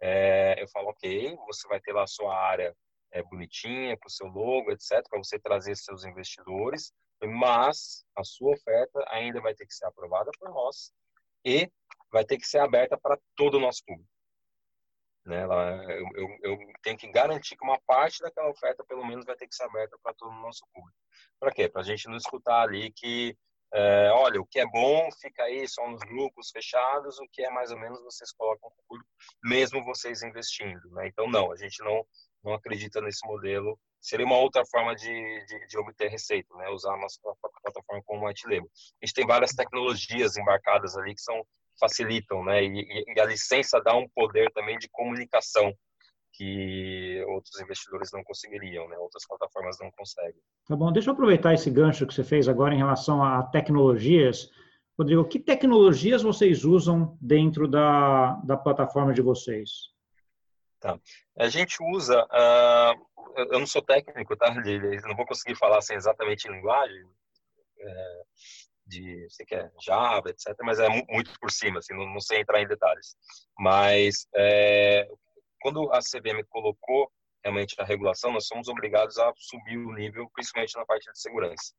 [0.00, 2.74] É, eu falo, ok, você vai ter lá a sua área
[3.10, 8.52] é, bonitinha, com o seu logo, etc., para você trazer seus investidores, mas a sua
[8.52, 10.92] oferta ainda vai ter que ser aprovada por nós
[11.44, 11.68] e
[12.12, 14.08] vai ter que ser aberta para todo o nosso público.
[15.28, 15.44] Né?
[15.44, 19.46] Eu, eu, eu, tenho que garantir que uma parte daquela oferta, pelo menos, vai ter
[19.46, 20.96] que ser aberta para todo o nosso público.
[21.38, 21.68] Para quê?
[21.68, 23.36] Para a gente não escutar ali que,
[23.74, 27.50] é, olha, o que é bom fica aí só nos grupos fechados, o que é
[27.50, 29.10] mais ou menos vocês colocam o público,
[29.44, 30.80] mesmo vocês investindo.
[30.92, 31.08] Né?
[31.08, 32.06] Então, não, a gente não,
[32.42, 33.78] não acredita nesse modelo.
[34.00, 36.70] Seria uma outra forma de, de, de obter receita, né?
[36.70, 38.70] usar a nossa plataforma como white label.
[39.02, 41.44] A gente tem várias tecnologias embarcadas ali que são
[41.78, 42.64] facilitam, né?
[42.64, 45.72] E, e, a licença dá um poder também de comunicação
[46.32, 48.96] que outros investidores não conseguiriam, né?
[48.98, 50.40] Outras plataformas não conseguem.
[50.66, 54.50] Tá bom, deixa eu aproveitar esse gancho que você fez agora em relação a tecnologias.
[54.98, 59.70] Rodrigo, que tecnologias vocês usam dentro da, da plataforma de vocês?
[60.80, 60.98] Tá.
[61.36, 64.52] A gente usa, uh, eu não sou técnico, tá?
[64.54, 67.04] Não vou conseguir falar assim exatamente em linguagem,
[67.80, 68.22] é,
[68.88, 70.56] de sei que é Java, etc.
[70.62, 73.16] Mas é muito por cima, assim, não, não sei entrar em detalhes.
[73.58, 75.08] Mas é,
[75.60, 77.10] quando a CVM colocou
[77.44, 81.72] realmente a regulação, nós somos obrigados a subir o nível, principalmente na parte de segurança.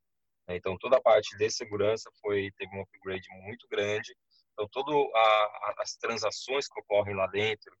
[0.48, 4.14] Então, toda a parte de segurança foi teve um upgrade muito grande.
[4.52, 4.94] Então, todas
[5.78, 7.72] as transações que ocorrem lá dentro,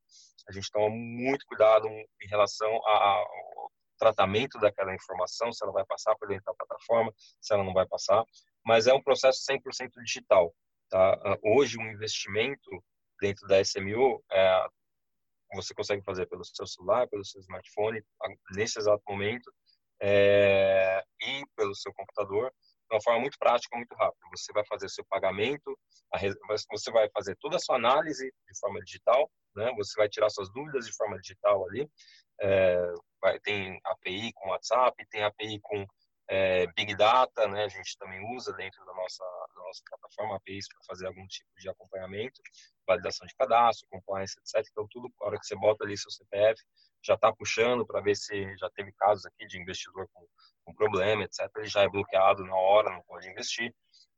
[0.48, 6.16] a gente toma muito cuidado em relação ao tratamento daquela informação, se ela vai passar
[6.16, 8.24] por dentro da plataforma, se ela não vai passar.
[8.70, 10.54] Mas é um processo 100% digital.
[10.88, 11.18] Tá?
[11.42, 12.70] Hoje, um investimento
[13.20, 14.66] dentro da SMU é,
[15.54, 18.00] você consegue fazer pelo seu celular, pelo seu smartphone,
[18.54, 19.52] nesse exato momento,
[20.00, 22.48] é, e pelo seu computador,
[22.88, 24.24] de uma forma muito prática, muito rápida.
[24.36, 25.76] Você vai fazer seu pagamento,
[26.70, 29.72] você vai fazer toda a sua análise de forma digital, né?
[29.78, 31.90] Você vai tirar suas dúvidas de forma digital ali.
[32.40, 35.84] É, vai, tem API com WhatsApp, tem API com
[36.30, 37.64] é, Big Data, né?
[37.64, 41.50] A gente também usa dentro da nossa, da nossa plataforma APIs para fazer algum tipo
[41.58, 42.40] de acompanhamento,
[42.86, 44.64] validação de cadastro, compliance, etc.
[44.70, 46.62] Então, tudo, na hora que você bota ali seu CPF,
[47.02, 50.24] já está puxando para ver se já teve casos aqui de investidor com,
[50.64, 51.50] com problema, etc.
[51.56, 53.74] Ele já é bloqueado na hora, não pode investir.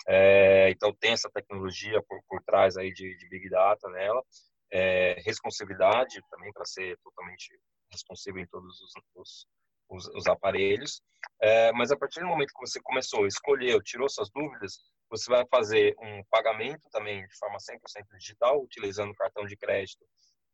[0.06, 4.22] É, então, tem essa tecnologia por, por trás aí de, de Big Data nela.
[4.70, 7.58] É, responsabilidade também para ser totalmente
[7.90, 9.46] responsível em todos os, os
[9.88, 11.02] os, os aparelhos.
[11.40, 15.44] É, mas a partir do momento que você começou, escolheu, tirou suas dúvidas, você vai
[15.46, 20.06] fazer um pagamento também de forma 100% digital, utilizando cartão de crédito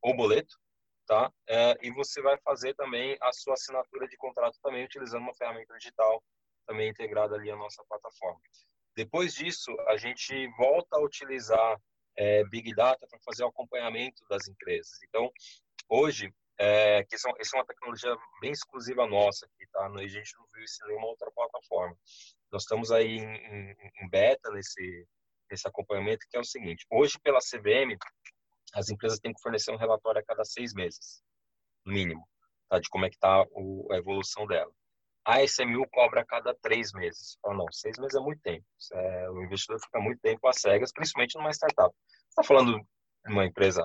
[0.03, 0.57] ou boleto,
[1.07, 1.33] tá?
[1.49, 5.75] É, e você vai fazer também a sua assinatura de contrato também utilizando uma ferramenta
[5.79, 6.23] digital
[6.67, 8.41] também integrada ali à nossa plataforma.
[8.95, 11.81] Depois disso, a gente volta a utilizar
[12.17, 14.99] é, Big Data para fazer o acompanhamento das empresas.
[15.05, 15.31] Então,
[15.88, 19.87] hoje, é, que isso, isso, é uma tecnologia bem exclusiva nossa aqui, tá?
[19.87, 21.97] A gente não viu isso em nenhuma outra plataforma.
[22.51, 25.07] Nós estamos aí em, em, em, beta nesse,
[25.49, 27.97] nesse acompanhamento, que é o seguinte: hoje, pela CVM,
[28.75, 31.23] as empresas têm que fornecer um relatório a cada seis meses,
[31.87, 32.27] no mínimo,
[32.68, 32.81] tá?
[32.81, 34.73] de como é que está a evolução dela.
[35.25, 37.37] A SMU cobra a cada três meses.
[37.42, 38.64] Fala, não, seis meses é muito tempo.
[38.94, 41.94] É, o investidor fica muito tempo às cegas, principalmente numa startup.
[41.94, 42.79] Você está falando
[43.27, 43.83] de uma empresa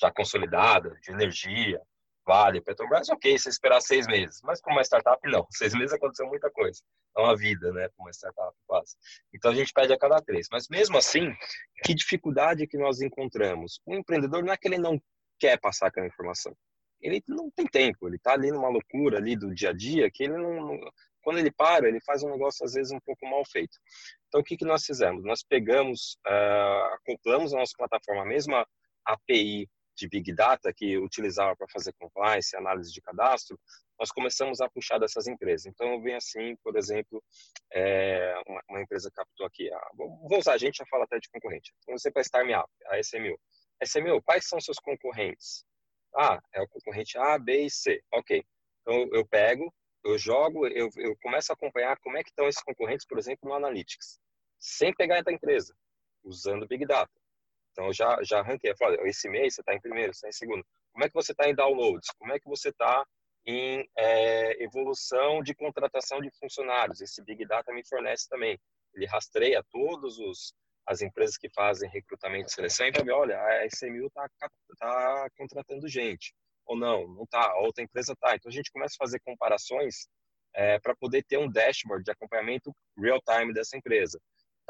[0.00, 1.80] já consolidada, de energia,
[2.24, 4.40] Vale, Petrobras, ok, se esperar seis meses.
[4.44, 5.44] Mas para uma startup, não.
[5.50, 6.80] Seis meses aconteceu muita coisa.
[7.16, 8.96] É uma vida, né, para uma startup, quase.
[9.34, 10.46] Então, a gente pede a cada três.
[10.50, 11.34] Mas, mesmo assim,
[11.84, 13.80] que dificuldade que nós encontramos?
[13.84, 15.00] O empreendedor não é que ele não
[15.38, 16.56] quer passar aquela informação.
[17.00, 18.08] Ele não tem tempo.
[18.08, 20.78] Ele está ali numa loucura ali do dia a dia que ele não...
[21.24, 23.76] Quando ele para, ele faz um negócio, às vezes, um pouco mal feito.
[24.28, 25.24] Então, o que, que nós fizemos?
[25.24, 28.66] Nós pegamos, uh, acoplamos a nossa plataforma, a mesma
[29.04, 33.58] API de Big Data que utilizava para fazer compliance, análise de cadastro,
[33.98, 35.66] nós começamos a puxar dessas empresas.
[35.66, 37.22] Então, vem assim, por exemplo,
[37.72, 41.28] é, uma, uma, empresa captou aqui, a, vou usar a gente, já fala até de
[41.30, 41.72] concorrente.
[41.82, 43.38] Então, você para StarMeUp, a SMU.
[43.84, 45.64] SMU, quais são seus concorrentes?
[46.16, 48.02] Ah, é o concorrente A, B e C.
[48.12, 48.44] Ok.
[48.80, 49.72] Então, eu pego,
[50.04, 53.48] eu jogo, eu, eu começo a acompanhar como é que estão esses concorrentes, por exemplo,
[53.48, 54.18] no Analytics,
[54.58, 55.74] sem pegar a empresa,
[56.24, 57.21] usando Big Data.
[57.72, 58.74] Então, eu já, já arranquei.
[58.76, 60.64] Falei, esse mês você está em primeiro, você está em segundo.
[60.92, 62.08] Como é que você está em downloads?
[62.18, 63.04] Como é que você está
[63.46, 67.00] em é, evolução de contratação de funcionários?
[67.00, 68.58] Esse Big Data me fornece também.
[68.94, 70.54] Ele rastreia todos os
[70.84, 74.28] as empresas que fazem recrutamento e seleção e ver, olha, a SMU está
[74.78, 76.34] tá contratando gente.
[76.66, 77.54] Ou não, não está.
[77.58, 78.34] Outra empresa está.
[78.34, 80.08] Então, a gente começa a fazer comparações
[80.54, 84.18] é, para poder ter um dashboard de acompanhamento real-time dessa empresa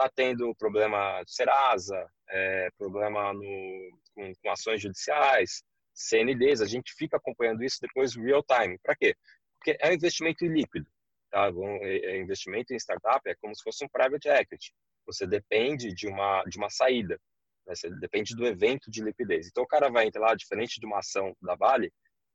[0.02, 5.62] está tendo problema de Serasa, é, problema no, com, com, ações judiciais,
[5.94, 8.78] CNDs, a gente fica acompanhando isso depois real time.
[8.82, 9.14] Para quê?
[9.56, 10.86] Porque é um investimento ilíquido.
[11.30, 11.48] Tá?
[11.82, 14.72] É, é investimento em startup é como se fosse um private equity.
[15.06, 17.18] Você depende de uma, de uma saída.
[17.66, 17.74] Né?
[17.74, 19.48] Você depende do evento de liquidez.
[19.48, 21.92] Então, o cara vai entrar lá, diferente de uma ação da Vale,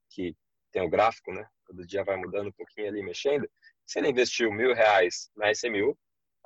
[0.09, 0.35] que
[0.71, 1.45] tem o gráfico, né?
[1.65, 3.49] Todo dia vai mudando um pouquinho ali, mexendo.
[3.85, 5.97] Se ele investiu mil reais na SMU,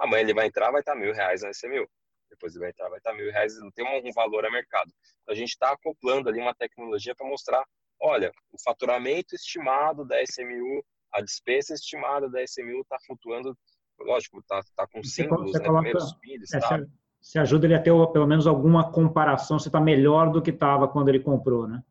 [0.02, 1.88] Amanhã ele vai entrar, vai estar mil reais na SMU.
[2.28, 4.92] Depois ele vai entrar, vai estar mil reais, não tem um valor a mercado.
[5.22, 7.64] Então, a gente está acoplando ali uma tecnologia para mostrar,
[8.00, 10.84] olha, o faturamento estimado da SMU,
[11.14, 13.56] a despesa estimada da SMU está flutuando,
[14.00, 16.88] lógico, está tá com símbolos, né, coloca, primeiro subindo, é,
[17.22, 20.88] Você ajuda ele a ter pelo menos alguma comparação, se está melhor do que estava
[20.88, 21.84] quando ele comprou, né?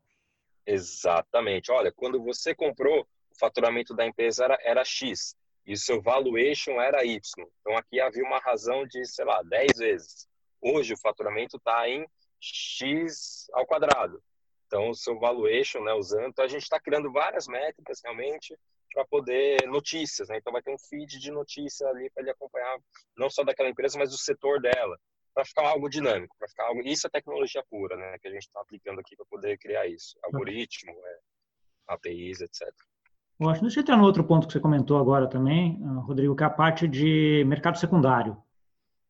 [0.67, 1.71] Exatamente.
[1.71, 7.05] Olha, quando você comprou, o faturamento da empresa era, era X e seu valuation era
[7.05, 7.21] Y.
[7.61, 10.29] Então aqui havia uma razão de, sei lá, 10 vezes.
[10.61, 12.07] Hoje o faturamento está em
[12.41, 14.23] X ao quadrado.
[14.67, 18.57] Então o seu valuation, né, usando, então a gente está criando várias métricas realmente
[18.93, 20.39] para poder notícias, né?
[20.39, 22.79] Então vai ter um feed de notícia ali para ele acompanhar
[23.17, 24.99] não só daquela empresa, mas do setor dela,
[25.35, 26.81] para ficar algo dinâmico, para ficar algo.
[26.83, 28.19] Isso é tecnologia pura, né?
[28.19, 30.19] Que a gente está aplicando aqui para poder criar isso.
[30.23, 31.19] Algoritmo, é,
[31.89, 32.69] APIs, etc.
[33.41, 33.69] Ótimo.
[33.69, 36.47] Deixa eu entrar no outro ponto que você comentou agora também, ah, Rodrigo, que é
[36.47, 38.37] a parte de mercado secundário,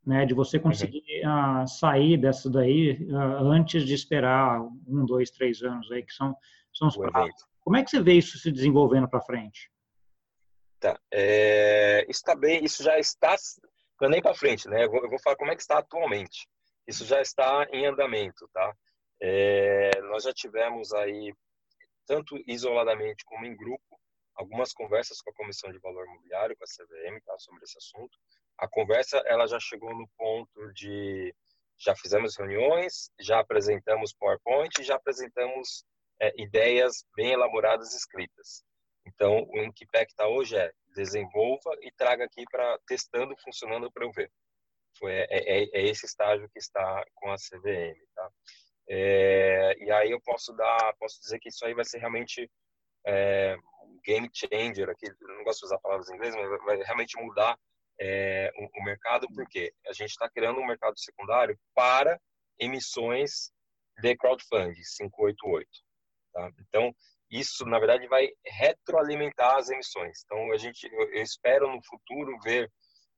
[0.07, 0.25] né?
[0.25, 1.65] De você conseguir uhum.
[1.65, 6.37] uh, sair dessa daí uh, antes de esperar um, dois, três anos aí, que são,
[6.73, 7.45] são os prazos.
[7.59, 9.69] Como é que você vê isso se desenvolvendo para frente?
[10.79, 10.97] Tá.
[11.13, 13.35] É, isso, tá bem, isso já está,
[14.01, 14.85] não é nem para frente, né?
[14.85, 16.49] Eu vou, eu vou, falar como é que está atualmente.
[16.87, 18.73] Isso já está em andamento, tá?
[19.21, 21.35] É, nós já tivemos aí,
[22.07, 24.00] tanto isoladamente como em grupo,
[24.41, 28.19] algumas conversas com a Comissão de Valor Imobiliário, com a CVM, tá, sobre esse assunto.
[28.59, 31.35] A conversa ela já chegou no ponto de
[31.79, 35.85] já fizemos reuniões, já apresentamos PowerPoint, já apresentamos
[36.21, 38.65] é, ideias bem elaboradas escritas.
[39.07, 44.13] Então, o que está hoje é desenvolva e traga aqui para testando, funcionando para eu
[44.13, 44.31] ver.
[44.99, 48.31] Foi, é, é, é, esse estágio que está com a CVM, tá?
[48.89, 52.51] É, e aí eu posso dar, posso dizer que isso aí vai ser realmente
[53.07, 53.57] é,
[54.05, 57.59] game changer, aqui, não gosto de usar palavras em inglês, mas vai realmente mudar
[58.01, 62.19] é, o, o, mercado, porque a gente está criando um mercado secundário para
[62.59, 63.53] emissões
[64.01, 65.69] de crowdfunding 588.
[66.33, 66.51] Tá?
[66.61, 66.95] Então,
[67.31, 70.23] isso, na verdade, vai retroalimentar as emissões.
[70.25, 72.71] Então, a gente, eu, eu espero no futuro ver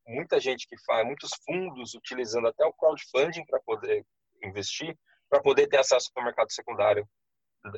[0.06, 4.04] muita gente que faz, muitos fundos utilizando até o crowdfunding para poder
[4.42, 4.96] investir,
[5.30, 7.08] para poder ter acesso ao mercado secundário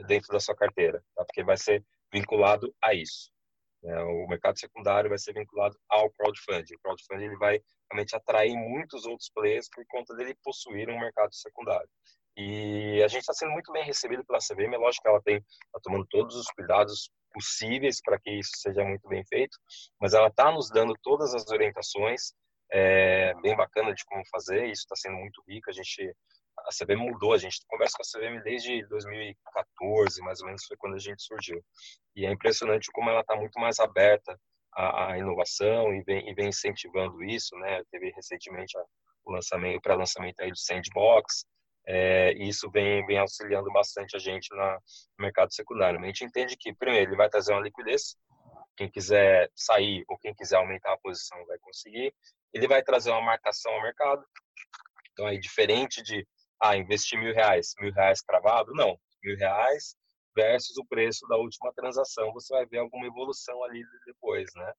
[0.06, 1.24] dentro da sua carteira, tá?
[1.24, 3.30] porque vai ser vinculado a isso.
[3.82, 4.00] Né?
[4.02, 6.74] O mercado secundário vai ser vinculado ao crowdfunding.
[6.74, 11.34] O crowdfunding ele vai realmente atrair muitos outros players por conta dele possuir um mercado
[11.34, 11.88] secundário.
[12.36, 14.74] E a gente está sendo muito bem recebido pela CVM.
[14.74, 18.84] É lógico que ela tem tá tomando todos os cuidados possíveis para que isso seja
[18.84, 19.58] muito bem feito,
[20.00, 22.32] mas ela está nos dando todas as orientações,
[22.72, 24.66] é, bem bacana de como fazer.
[24.66, 25.68] Isso está sendo muito rico.
[25.68, 26.14] A gente
[26.58, 30.76] a CVM mudou, a gente conversa com a CVM desde 2014, mais ou menos, foi
[30.76, 31.62] quando a gente surgiu.
[32.16, 34.38] E é impressionante como ela está muito mais aberta
[34.72, 37.82] à, à inovação e vem, e vem, incentivando isso, né?
[37.90, 38.76] Teve recentemente
[39.24, 41.44] o lançamento, o pré-lançamento aí do Sandbox,
[41.86, 44.74] é, e isso vem, vem auxiliando bastante a gente na,
[45.18, 46.00] no mercado secundário.
[46.00, 48.16] A gente entende que, primeiro, ele vai trazer uma liquidez,
[48.76, 52.14] quem quiser sair ou quem quiser aumentar a posição vai conseguir.
[52.52, 54.24] Ele vai trazer uma marcação ao mercado.
[55.12, 56.26] Então, aí, diferente de
[56.60, 58.98] ah, investir mil reais, mil reais cravado, não.
[59.22, 59.96] Mil reais
[60.34, 64.72] versus o preço da última transação, você vai ver alguma evolução ali depois, né?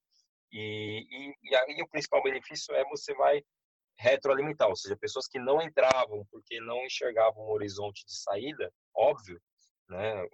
[0.52, 3.42] E, e, e aí o principal benefício é você vai
[3.98, 9.40] retroalimentar, ou seja, pessoas que não entravam porque não enxergavam um horizonte de saída, óbvio,
[9.90, 10.28] né?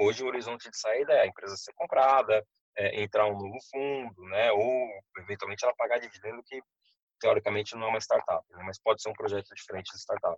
[0.00, 2.44] Hoje o horizonte de saída é a empresa ser comprada,
[2.76, 4.50] é entrar um novo fundo, né?
[4.52, 6.62] Ou eventualmente ela pagar dividendo que
[7.20, 8.62] teoricamente não é uma startup, né?
[8.64, 10.36] mas pode ser um projeto diferente de startup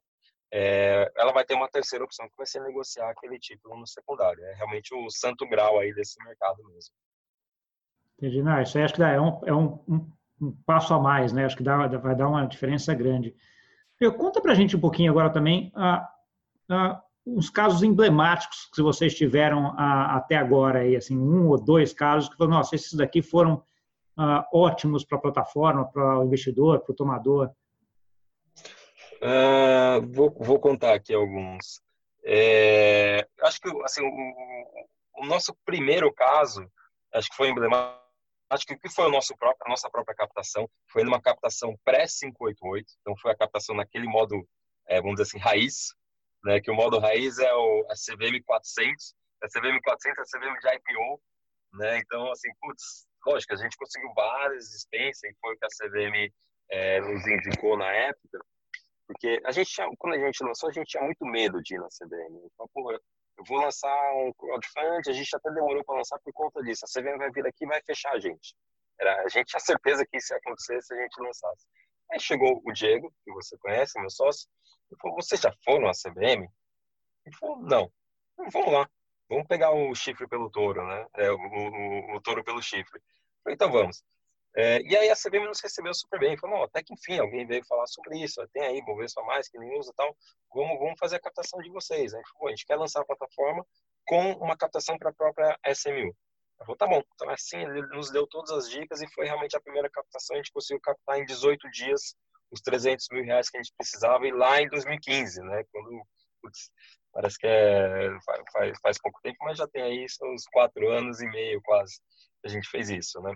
[0.57, 4.41] é, ela vai ter uma terceira opção que vai ser negociar aquele título no secundário.
[4.45, 6.95] É realmente o santo grau aí desse mercado mesmo.
[8.17, 8.41] Entendi.
[8.41, 11.33] Não, isso aí acho que dá, é, um, é um, um, um, passo a mais,
[11.33, 11.45] né?
[11.45, 13.35] Acho que dá, vai dar uma diferença grande.
[14.01, 16.09] Eu, conta para a gente um pouquinho agora também ah,
[16.71, 21.93] ah, uns casos emblemáticos que vocês tiveram ah, até agora, aí, assim, um ou dois
[21.93, 23.61] casos que falaram, nossa, esses daqui foram
[24.53, 27.51] ótimos para a plataforma, para o investidor, para o tomador.
[29.25, 31.81] Uh, vou, vou contar aqui alguns.
[32.27, 36.71] É, acho que assim, o, o, nosso primeiro caso,
[37.15, 38.05] acho que foi emblemático.
[38.51, 40.69] Acho que foi o nosso próprio, a nossa própria captação.
[40.91, 44.47] Foi numa captação pré-588, então foi a captação naquele modo,
[44.87, 45.95] é, vamos dizer assim, raiz,
[46.45, 50.25] né, que o modo raiz é o a CVM 400, a CVM 400 é a
[50.25, 51.23] CVM de IPO,
[51.73, 56.33] né, então assim, putz, lógico, a gente conseguiu várias existências foi o que a CVM
[56.71, 58.39] é, nos indicou na época,
[59.07, 61.79] porque a gente tinha, quando a gente lançou, a gente tinha muito medo de ir
[61.79, 62.41] na CBN.
[62.53, 66.63] Então, pô, eu vou lançar um crowdfunding, a gente até demorou para lançar por conta
[66.63, 66.85] disso.
[66.85, 68.55] A CBN vai vir aqui e vai fechar a gente.
[68.99, 71.67] Era, a gente tinha certeza que isso ia acontecer se a gente lançasse.
[72.13, 74.49] Aí chegou o Diego, que você conhece, meu sócio,
[74.93, 76.49] e falou, vocês já foram à CBM?
[77.27, 77.93] Ele falou, não.
[78.37, 78.89] Vamos lá,
[79.29, 81.07] vamos pegar o chifre pelo touro, né?
[81.17, 83.01] É, o, o, o touro pelo chifre.
[83.43, 84.03] Falei, então vamos.
[84.57, 87.65] É, e aí a CBM nos recebeu super bem, falou, até que enfim, alguém veio
[87.67, 90.17] falar sobre isso, tem aí Bovespa Mais, que nem usa e tal,
[90.55, 92.15] vamos, vamos fazer a captação de vocês.
[92.15, 93.67] Aí falou, a gente quer lançar a plataforma
[94.07, 96.15] com uma captação para a própria SMU.
[96.61, 97.03] Eu falei, tá bom.
[97.15, 100.35] Então, assim, ele nos deu todas as dicas e foi realmente a primeira captação.
[100.35, 102.15] A gente conseguiu captar em 18 dias
[102.53, 105.65] os 300 mil reais que a gente precisava e lá em 2015, né?
[105.73, 106.07] Quando,
[106.41, 106.71] putz,
[107.13, 108.09] parece que é,
[108.53, 112.01] faz, faz pouco tempo, mas já tem aí uns quatro anos e meio quase
[112.45, 113.35] a gente fez isso, né?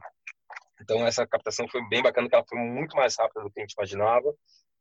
[0.80, 3.62] Então, essa captação foi bem bacana, porque ela foi muito mais rápida do que a
[3.62, 4.34] gente imaginava.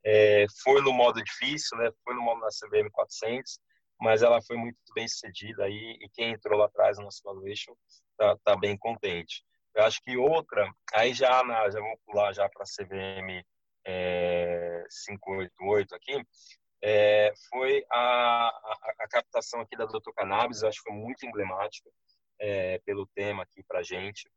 [0.06, 1.90] É, foi no modo difícil, né?
[2.04, 3.60] Foi no modo na CVM 400.
[4.00, 7.74] mas ela foi muito bem sucedida aí e quem entrou lá atrás no nosso valuation
[8.18, 9.44] tá, tá bem contente.
[9.76, 13.44] Eu acho que outra, aí já na, já vou pular já para a CVM
[13.86, 16.24] é, 588 aqui,
[16.84, 21.26] é, foi a, a, a, captação aqui da Doutor Cannabis, eu acho que foi muito
[21.26, 21.90] emblemática
[22.40, 24.30] é, pelo tema aqui para gente.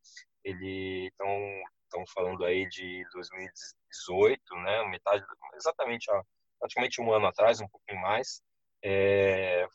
[0.44, 5.24] Ele estão falando aí de 2018, né, metade,
[5.54, 6.22] exatamente, ó,
[6.58, 8.42] praticamente um ano atrás, um pouquinho mais.
[8.82, 9.66] É,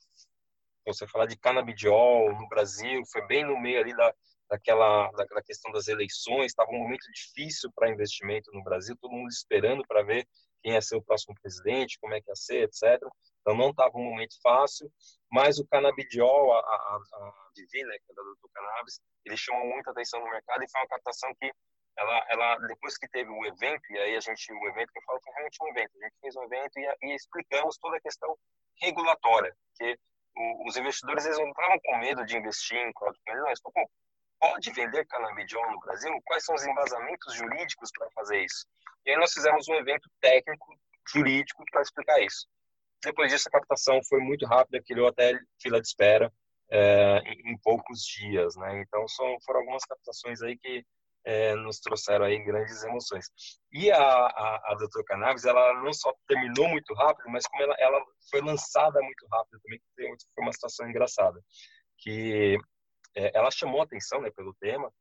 [0.85, 4.13] você falar de canabidiol no Brasil, foi bem no meio ali da,
[4.49, 9.11] daquela da, da questão das eleições, estava um momento difícil para investimento no Brasil, todo
[9.11, 10.27] mundo esperando para ver
[10.61, 13.01] quem ia ser o próximo presidente, como é que ia ser, etc.
[13.45, 14.91] Então não estava um momento fácil,
[15.31, 19.67] mas o canabidiol, a, a, a Divina, né, que é da do cannabis, ele chamou
[19.67, 21.51] muita atenção no mercado e foi uma captação que
[21.95, 25.03] ela, ela depois que teve o evento, e aí a gente, o evento que eu
[25.03, 28.01] falo foi realmente um evento, a gente fez um evento e, e explicamos toda a
[28.01, 28.35] questão
[28.81, 29.95] regulatória, que
[30.65, 33.87] os investidores eles não estavam com medo de investir em crowdfunding, não, eles estavam
[34.39, 36.11] pode vender canabidiol no Brasil?
[36.25, 38.65] Quais são os embasamentos jurídicos para fazer isso?
[39.05, 40.77] E aí nós fizemos um evento técnico
[41.07, 42.47] jurídico para explicar isso.
[43.05, 46.33] Depois disso, a captação foi muito rápida, criou até fila de espera
[46.71, 48.81] é, em, em, poucos dias, né?
[48.81, 50.83] Então, são, foram algumas captações aí que
[51.23, 53.27] é, nos trouxeram aí grandes emoções.
[53.71, 58.03] E a, a, a Cannabis, ela não só terminou muito rápido, mas como ela, ela
[58.29, 61.39] foi lançada muito rápido também, que foi uma situação engraçada.
[61.99, 62.57] Que
[63.15, 64.91] é, ela chamou atenção né, pelo tema,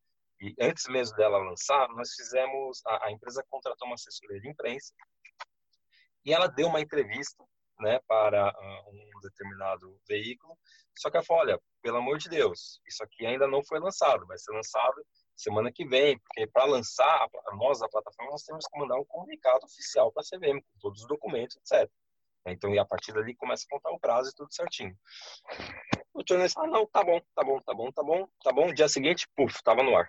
[0.41, 4.93] e antes mesmo dela lançar, nós fizemos, a, a, empresa contratou uma assessoria de imprensa,
[6.25, 7.45] e ela deu uma entrevista
[7.81, 10.57] né, para uh, um determinado veículo,
[10.97, 14.27] só que ela falou, olha, pelo amor de Deus, isso aqui ainda não foi lançado,
[14.27, 15.05] vai ser lançado
[15.37, 19.65] semana que vem, porque para lançar, nós da plataforma, nós temos que mandar um comunicado
[19.65, 21.91] oficial para a CVM, com todos os documentos, etc.
[22.47, 24.97] Então, e a partir dali começa a contar o prazo e tudo certinho.
[26.13, 28.73] O jornalista, ah, não, tá bom, tá bom, tá bom, tá bom, tá bom.
[28.73, 30.09] Dia seguinte, puf, tava no ar.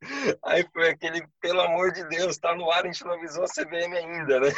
[0.44, 3.48] Aí foi aquele, pelo amor de Deus, tá no ar, a gente não avisou a
[3.48, 4.50] CVM ainda, né?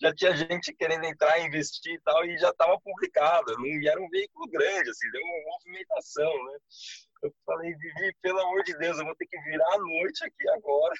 [0.00, 3.56] Já tinha gente querendo entrar, investir e tal, e já estava publicado.
[3.58, 6.58] Não era um veículo grande, assim, deu uma movimentação, né?
[7.22, 10.48] Eu falei, Vivi, pelo amor de Deus, eu vou ter que virar a noite aqui
[10.50, 10.94] agora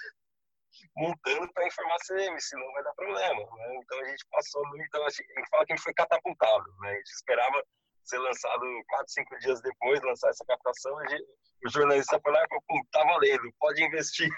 [0.97, 3.41] montando para informar a CM, senão vai dar problema.
[3.41, 3.81] Né?
[3.83, 6.91] Então a gente passou, então a gente fala que a gente foi catapultado, né?
[6.91, 7.63] A gente esperava
[8.05, 11.25] ser lançado quatro, cinco dias depois, lançar essa captação, gente,
[11.65, 14.29] o jornalista foi lá e falou, tá valendo, pode investir.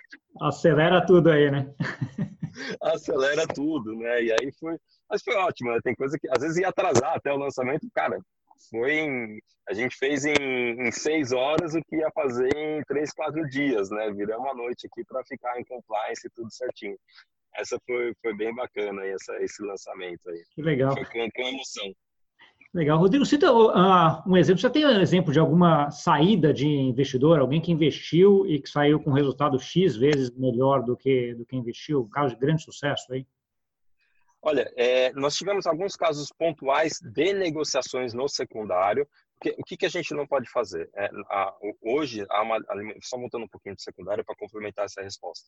[0.43, 1.73] Acelera tudo aí, né?
[2.83, 4.23] Acelera tudo, né?
[4.25, 4.77] E aí foi,
[5.09, 5.79] mas foi ótimo, né?
[5.83, 8.19] Tem coisa que às vezes ia atrasar até o lançamento, cara,
[8.71, 9.39] foi em,
[9.69, 13.91] a gente fez em, em, seis horas o que ia fazer em três, quatro dias,
[13.91, 14.11] né?
[14.13, 16.97] Viramos a noite aqui para ficar em compliance e tudo certinho.
[17.55, 20.43] Essa foi, foi bem bacana essa, esse lançamento aí.
[20.55, 20.95] Que legal.
[20.95, 21.93] Foi com, com emoção.
[22.75, 22.99] Legal.
[22.99, 24.61] Rodrigo, cita uh, um exemplo.
[24.61, 28.99] Você tem um exemplo de alguma saída de investidor, alguém que investiu e que saiu
[28.99, 32.01] com resultado X vezes melhor do que, do que investiu?
[32.01, 33.27] Um caso de grande sucesso aí?
[34.41, 39.07] Olha, é, nós tivemos alguns casos pontuais de negociações no secundário.
[39.59, 40.91] o que, que a gente não pode fazer?
[40.97, 42.25] É, a, hoje,
[43.03, 45.47] só montando um pouquinho de secundário para complementar essa resposta.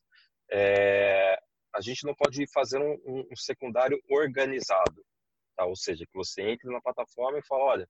[0.51, 1.39] É,
[1.73, 5.03] a gente não pode fazer um, um, um secundário organizado.
[5.55, 5.65] Tá?
[5.65, 7.89] Ou seja, que você entre na plataforma e fala, olha,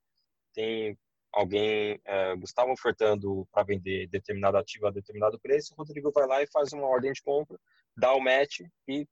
[0.54, 0.98] tem
[1.34, 6.42] alguém, é, Gustavo ofertando para vender determinado ativo a determinado preço, o Rodrigo vai lá
[6.42, 7.60] e faz uma ordem de compra,
[7.96, 9.06] dá o match e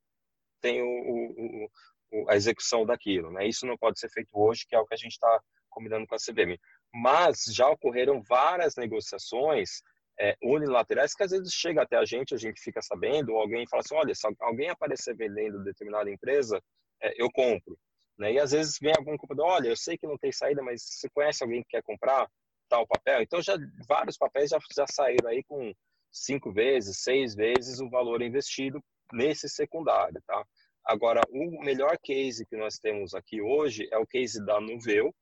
[0.60, 1.70] tem o, o,
[2.12, 3.30] o, a execução daquilo.
[3.30, 3.46] Né?
[3.46, 6.14] Isso não pode ser feito hoje, que é o que a gente está combinando com
[6.14, 6.58] a CBM.
[6.94, 9.82] Mas já ocorreram várias negociações
[10.18, 13.66] é, unilaterais que às vezes chega até a gente, a gente fica sabendo, ou alguém
[13.68, 16.62] fala assim, olha, se alguém aparecer vendendo determinada empresa,
[17.02, 17.76] é, eu compro.
[18.18, 18.34] Né?
[18.34, 21.08] E às vezes vem algum comprador, olha, eu sei que não tem saída, mas você
[21.10, 22.28] conhece alguém que quer comprar
[22.68, 23.22] tal papel?
[23.22, 23.56] Então já
[23.88, 25.72] vários papéis já, já saíram aí com
[26.12, 28.80] cinco vezes, seis vezes o valor investido
[29.12, 30.44] nesse secundário, tá?
[30.86, 35.14] Agora, o melhor case que nós temos aqui hoje é o case da Nuveu,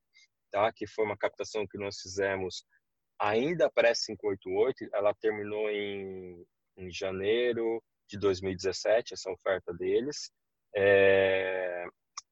[0.51, 0.73] tá?
[0.73, 2.65] Que foi uma captação que nós fizemos
[3.19, 6.45] ainda pré-588, ela terminou em,
[6.77, 10.33] em janeiro de 2017, essa oferta deles.
[10.75, 11.87] É,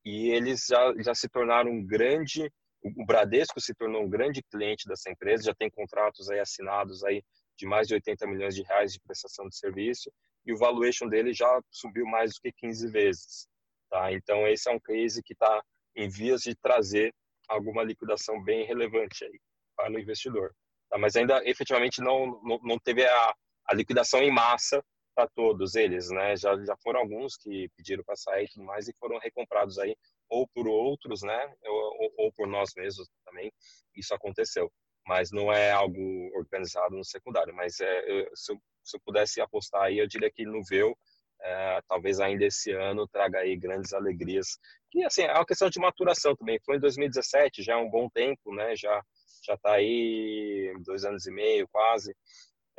[0.05, 2.51] e eles já, já se tornaram um grande,
[2.83, 7.23] o Bradesco se tornou um grande cliente dessa empresa, já tem contratos aí assinados aí
[7.59, 10.11] de mais de 80 milhões de reais de prestação de serviço
[10.47, 13.47] e o valuation dele já subiu mais do que 15 vezes.
[13.91, 14.13] Tá?
[14.13, 15.63] Então, esse é um case que está
[15.95, 17.13] em vias de trazer
[17.49, 19.39] alguma liquidação bem relevante aí
[19.77, 20.55] para o investidor.
[20.89, 20.97] Tá?
[20.97, 23.35] Mas ainda, efetivamente, não, não, não teve a,
[23.67, 24.83] a liquidação em massa
[25.21, 26.35] para todos eles, né?
[26.35, 29.95] Já, já foram alguns que pediram para sair e tudo mais e foram recomprados aí
[30.31, 31.55] ou por outros, né?
[31.67, 33.53] Ou, ou, por nós mesmos também.
[33.95, 34.73] Isso aconteceu,
[35.07, 36.01] mas não é algo
[36.35, 37.55] organizado no secundário.
[37.55, 40.97] Mas é, eu, se, eu, se, eu, pudesse apostar aí, eu diria que no VEU,
[41.43, 44.59] é, talvez ainda esse ano traga aí grandes alegrias.
[44.95, 46.59] E assim, é uma questão de maturação também.
[46.65, 48.75] Foi em 2017, já é um bom tempo, né?
[48.75, 49.03] Já
[49.43, 52.15] já está aí dois anos e meio quase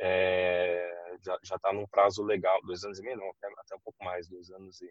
[0.04, 4.02] é, já está num prazo legal, dois anos e meio, não, até, até um pouco
[4.02, 4.90] mais, dois anos e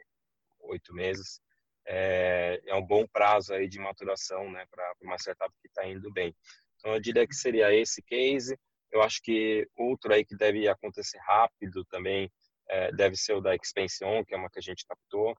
[0.62, 1.42] oito meses.
[1.86, 6.10] É, é um bom prazo aí de maturação, né, para uma startup que está indo
[6.14, 6.34] bem.
[6.78, 8.58] Então, eu diria que seria esse case.
[8.90, 12.32] Eu acho que outro aí que deve acontecer rápido também
[12.70, 15.36] é, deve ser o da Expansion, que é uma que a gente captou.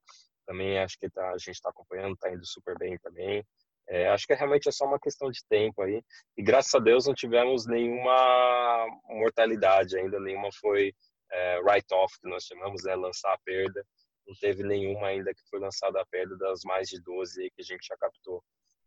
[0.47, 3.43] Também acho que tá, a gente está acompanhando, está indo super bem também.
[3.89, 6.03] É, acho que realmente é só uma questão de tempo aí.
[6.37, 10.95] E graças a Deus não tivemos nenhuma mortalidade ainda, nenhuma foi
[11.30, 13.85] é, write-off, que nós chamamos, né, lançar a perda.
[14.26, 17.64] Não teve nenhuma ainda que foi lançada a perda das mais de 12 que a
[17.64, 18.43] gente já captou.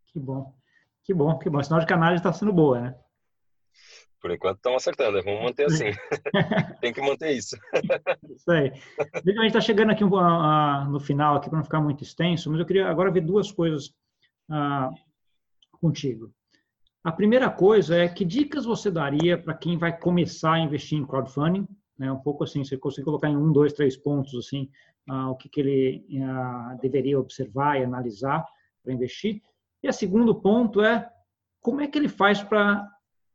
[0.08, 0.54] Que bom,
[1.04, 1.62] que bom, que bom.
[1.62, 3.00] Sinal de análise está sendo boa, né?
[4.22, 5.92] Por enquanto estão acertando, vamos manter assim.
[6.82, 7.56] Tem que manter isso.
[8.36, 8.72] isso aí.
[9.14, 12.66] A gente está chegando aqui no final, aqui para não ficar muito extenso, mas eu
[12.66, 13.94] queria agora ver duas coisas
[14.50, 14.92] ah,
[15.80, 16.32] contigo.
[17.04, 21.06] A primeira coisa é que dicas você daria para quem vai começar a investir em
[21.06, 21.68] crowdfunding?
[21.98, 22.12] Né?
[22.12, 24.70] Um pouco assim, você consegue colocar em um, dois, três pontos assim,
[25.08, 28.46] ah, o que, que ele ah, deveria observar e analisar
[28.84, 29.42] para investir.
[29.84, 31.10] E o segundo ponto é
[31.62, 32.88] como é que ele faz para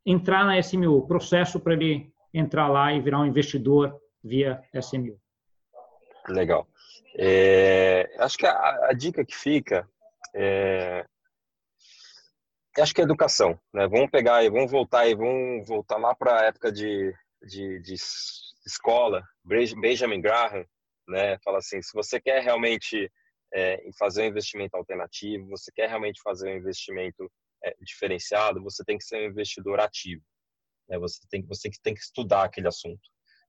[0.04, 5.18] entrar na SMU, o processo para ele entrar lá e virar um investidor via SMU.
[6.28, 6.66] Legal.
[7.16, 9.88] É, acho que a, a, dica que fica
[10.34, 11.04] é,
[12.78, 13.86] acho que é educação, né?
[13.88, 17.12] Vamos pegar e vamos voltar e vamos voltar lá para a época de,
[17.42, 17.94] de, de,
[18.66, 19.22] escola.
[19.44, 20.64] Benjamin Graham,
[21.08, 21.38] né?
[21.44, 23.10] Fala assim, se você quer realmente
[23.52, 27.30] é, fazer um investimento alternativo, você quer realmente fazer um investimento
[27.64, 30.22] é, diferenciado, você tem que ser um investidor ativo.
[30.88, 30.98] Né?
[30.98, 33.00] Você tem você tem que estudar aquele assunto.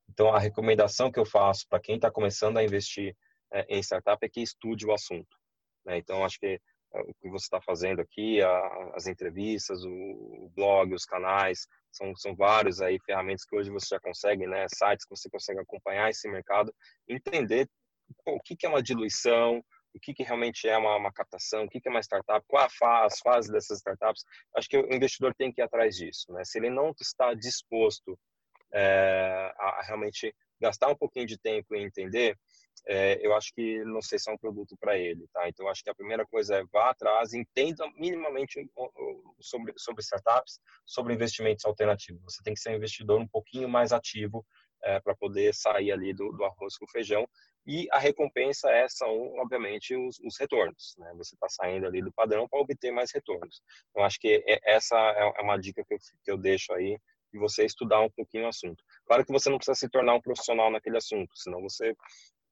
[0.10, 3.16] Então a recomendação que eu faço para quem está começando a investir
[3.54, 5.38] é, em startup é que estude o assunto.
[5.86, 5.98] Né?
[5.98, 6.60] Então acho que
[6.94, 12.16] o que você está fazendo aqui, a, as entrevistas, o, o, blog, os canais, são,
[12.16, 16.10] são vários aí ferramentas que hoje você já consegue, né, sites que você consegue acompanhar
[16.10, 16.74] esse mercado,
[17.08, 17.70] entender
[18.26, 19.64] o que, que é uma diluição,
[19.94, 22.66] o que, que realmente é uma, uma captação, o que, que é uma startup, qual
[22.66, 24.24] a fase, fase dessas startups.
[24.56, 26.32] Acho que o investidor tem que ir atrás disso.
[26.32, 26.44] Né?
[26.46, 28.18] Se ele não está disposto
[28.74, 32.38] é, a realmente gastar um pouquinho de tempo e entender,
[32.88, 35.48] é, eu acho que não sei se é um produto para ele, tá?
[35.48, 38.68] Então acho que a primeira coisa é vá atrás, entenda minimamente
[39.40, 42.22] sobre sobre startups, sobre investimentos alternativos.
[42.24, 44.46] Você tem que ser um investidor um pouquinho mais ativo
[44.84, 47.28] é, para poder sair ali do, do, arroz com feijão.
[47.66, 50.96] E a recompensa é, são, obviamente, os, os retornos.
[50.98, 51.14] Né?
[51.18, 53.62] Você está saindo ali do padrão para obter mais retornos.
[53.90, 56.98] Então, acho que é, essa é, é uma dica que eu, que eu deixo aí
[57.32, 58.84] de você estudar um pouquinho o assunto.
[59.06, 61.96] Claro que você não precisa se tornar um profissional naquele assunto, senão você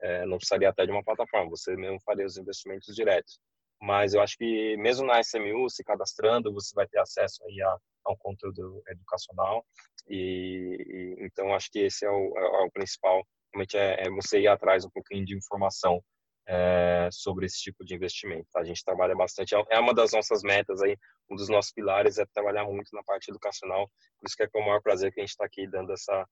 [0.01, 3.39] é, não precisaria até de uma plataforma, você mesmo faria os investimentos diretos.
[3.81, 7.77] Mas eu acho que mesmo na SMU, se cadastrando, você vai ter acesso aí a,
[8.05, 9.65] a um conteúdo educacional.
[10.07, 13.23] E, e, então acho que esse é o, é o principal,
[13.53, 16.03] realmente é, é, você ir atrás um pouquinho de informação
[16.47, 18.47] é, sobre esse tipo de investimento.
[18.55, 20.97] A gente trabalha bastante, é, é uma das nossas metas aí,
[21.29, 23.89] um dos nossos pilares é trabalhar muito na parte educacional.
[24.19, 26.25] Por isso que é com o maior prazer que a gente está aqui dando essa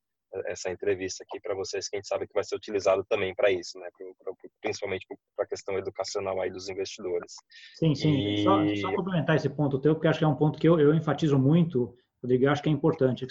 [0.46, 3.52] essa entrevista aqui para vocês, que a gente sabe que vai ser utilizado também para
[3.52, 3.88] isso, né?
[3.98, 5.06] Pro, pro, principalmente
[5.36, 7.34] para a questão educacional aí dos investidores.
[7.76, 8.34] Sim, sim.
[8.34, 8.44] E...
[8.44, 10.94] Só, só, complementar esse ponto teu, porque acho que é um ponto que eu, eu
[10.94, 13.26] enfatizo muito, Rodrigo, eu acho que é importante.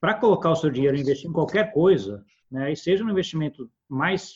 [0.00, 3.68] Para colocar o seu dinheiro e investir em qualquer coisa, né, e seja um investimento
[3.88, 4.34] mais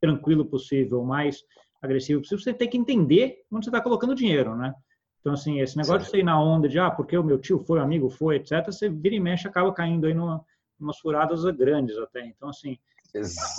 [0.00, 1.42] tranquilo possível, mais
[1.80, 4.74] agressivo possível, você tem que entender onde você está colocando o dinheiro, né?
[5.20, 6.04] Então, assim, esse negócio Sim.
[6.04, 8.36] de você ir na onda de, ah, porque o meu tio foi, o amigo foi,
[8.36, 10.44] etc., você vira e mexe, acaba caindo aí numa,
[10.80, 12.24] umas furadas grandes até.
[12.26, 12.78] Então, assim,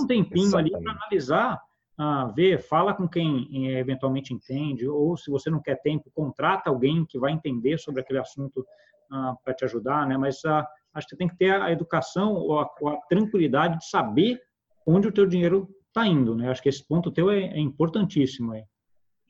[0.01, 0.76] um tempinho Exatamente.
[0.76, 1.61] ali para analisar,
[1.97, 6.70] ah, ver, fala com quem eh, eventualmente entende, ou se você não quer tempo, contrata
[6.70, 8.65] alguém que vai entender sobre aquele assunto
[9.11, 10.17] ah, para te ajudar, né?
[10.17, 13.89] Mas ah, acho que tem que ter a educação ou a, ou a, tranquilidade de
[13.89, 14.39] saber
[14.86, 16.49] onde o teu dinheiro está indo, né?
[16.49, 18.63] Acho que esse ponto teu é, é importantíssimo aí.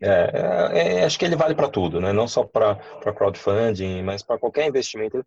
[0.01, 0.31] É,
[0.73, 2.13] é, é acho que ele vale para tudo, né?
[2.13, 2.77] Não só para
[3.15, 5.25] crowdfunding, mas para qualquer investimento.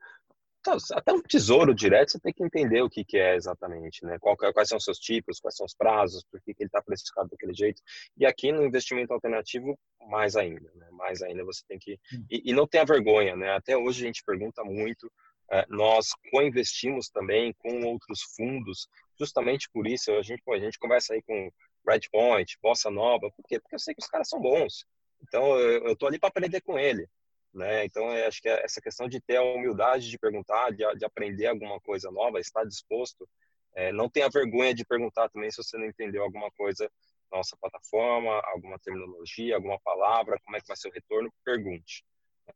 [0.63, 4.17] Então, até um tesouro direto você tem que entender o que, que é exatamente, né?
[4.21, 6.81] Qual, quais são os seus tipos, quais são os prazos, por que, que ele está
[6.81, 7.83] precificado daquele jeito.
[8.17, 9.77] E aqui no investimento alternativo,
[10.09, 10.87] mais ainda, né?
[10.93, 11.99] Mais ainda você tem que.
[12.15, 12.25] Hum.
[12.31, 13.51] E, e não tenha vergonha, né?
[13.51, 15.11] Até hoje a gente pergunta muito.
[15.51, 18.89] É, nós co-investimos também com outros fundos
[19.19, 21.51] justamente por isso, a gente, a gente conversa aí com
[21.87, 23.59] Redpoint, Bossa Nova, por quê?
[23.59, 24.87] Porque eu sei que os caras são bons.
[25.23, 27.09] Então, eu, eu tô ali para aprender com ele.
[27.53, 27.85] Né?
[27.85, 31.05] Então, eu acho que é essa questão de ter a humildade de perguntar, de, de
[31.05, 33.29] aprender alguma coisa nova, estar disposto,
[33.75, 36.91] é, não tenha vergonha de perguntar também se você não entendeu alguma coisa
[37.31, 42.05] na nossa plataforma, alguma terminologia, alguma palavra, como é que vai ser o retorno, pergunte.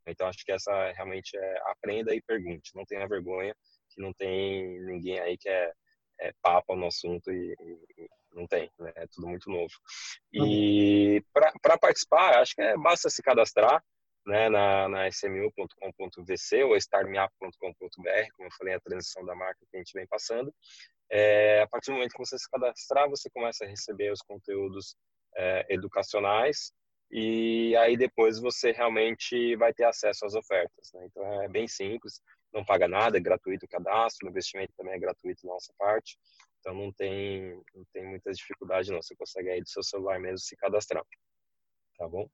[0.06, 3.54] Então, acho que essa realmente é aprenda e pergunte, não tenha vergonha,
[3.90, 5.72] que não tem ninguém aí que é,
[6.20, 8.92] é papa no assunto e, e não tem, né?
[8.96, 9.72] é tudo muito novo.
[10.32, 13.82] E para participar, acho que é, basta se cadastrar,
[14.26, 19.78] né, na, na smu.com.vc ou startup.com.br, como eu falei, a transição da marca que a
[19.78, 20.52] gente vem passando.
[21.10, 24.96] É, a partir do momento que você se cadastrar, você começa a receber os conteúdos
[25.36, 26.72] é, educacionais
[27.10, 30.90] e aí depois você realmente vai ter acesso às ofertas.
[30.92, 31.06] Né?
[31.06, 32.20] Então é bem simples,
[32.52, 36.18] não paga nada, é gratuito o cadastro, o investimento também é gratuito da nossa parte,
[36.58, 40.38] então não tem, não tem muitas dificuldades não, você consegue aí do seu celular mesmo
[40.38, 41.04] se cadastrar.
[41.96, 42.28] Tá bom?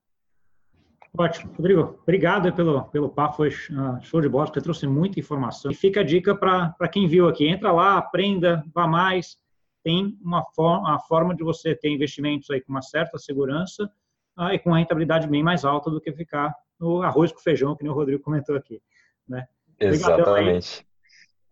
[1.16, 1.52] Ótimo.
[1.54, 5.70] Rodrigo, obrigado pelo, pelo papo, foi uh, show de bola, porque trouxe muita informação.
[5.70, 9.36] E fica a dica para quem viu aqui, entra lá, aprenda, vá mais,
[9.84, 13.90] tem uma forma, uma forma de você ter investimentos aí com uma certa segurança
[14.38, 17.76] uh, e com uma rentabilidade bem mais alta do que ficar no arroz com feijão,
[17.76, 18.80] que nem o Rodrigo comentou aqui.
[19.28, 19.46] Né?
[19.78, 20.86] Exatamente.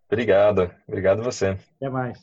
[0.08, 0.70] Obrigado.
[0.88, 1.58] Obrigado você.
[1.76, 2.18] Até mais.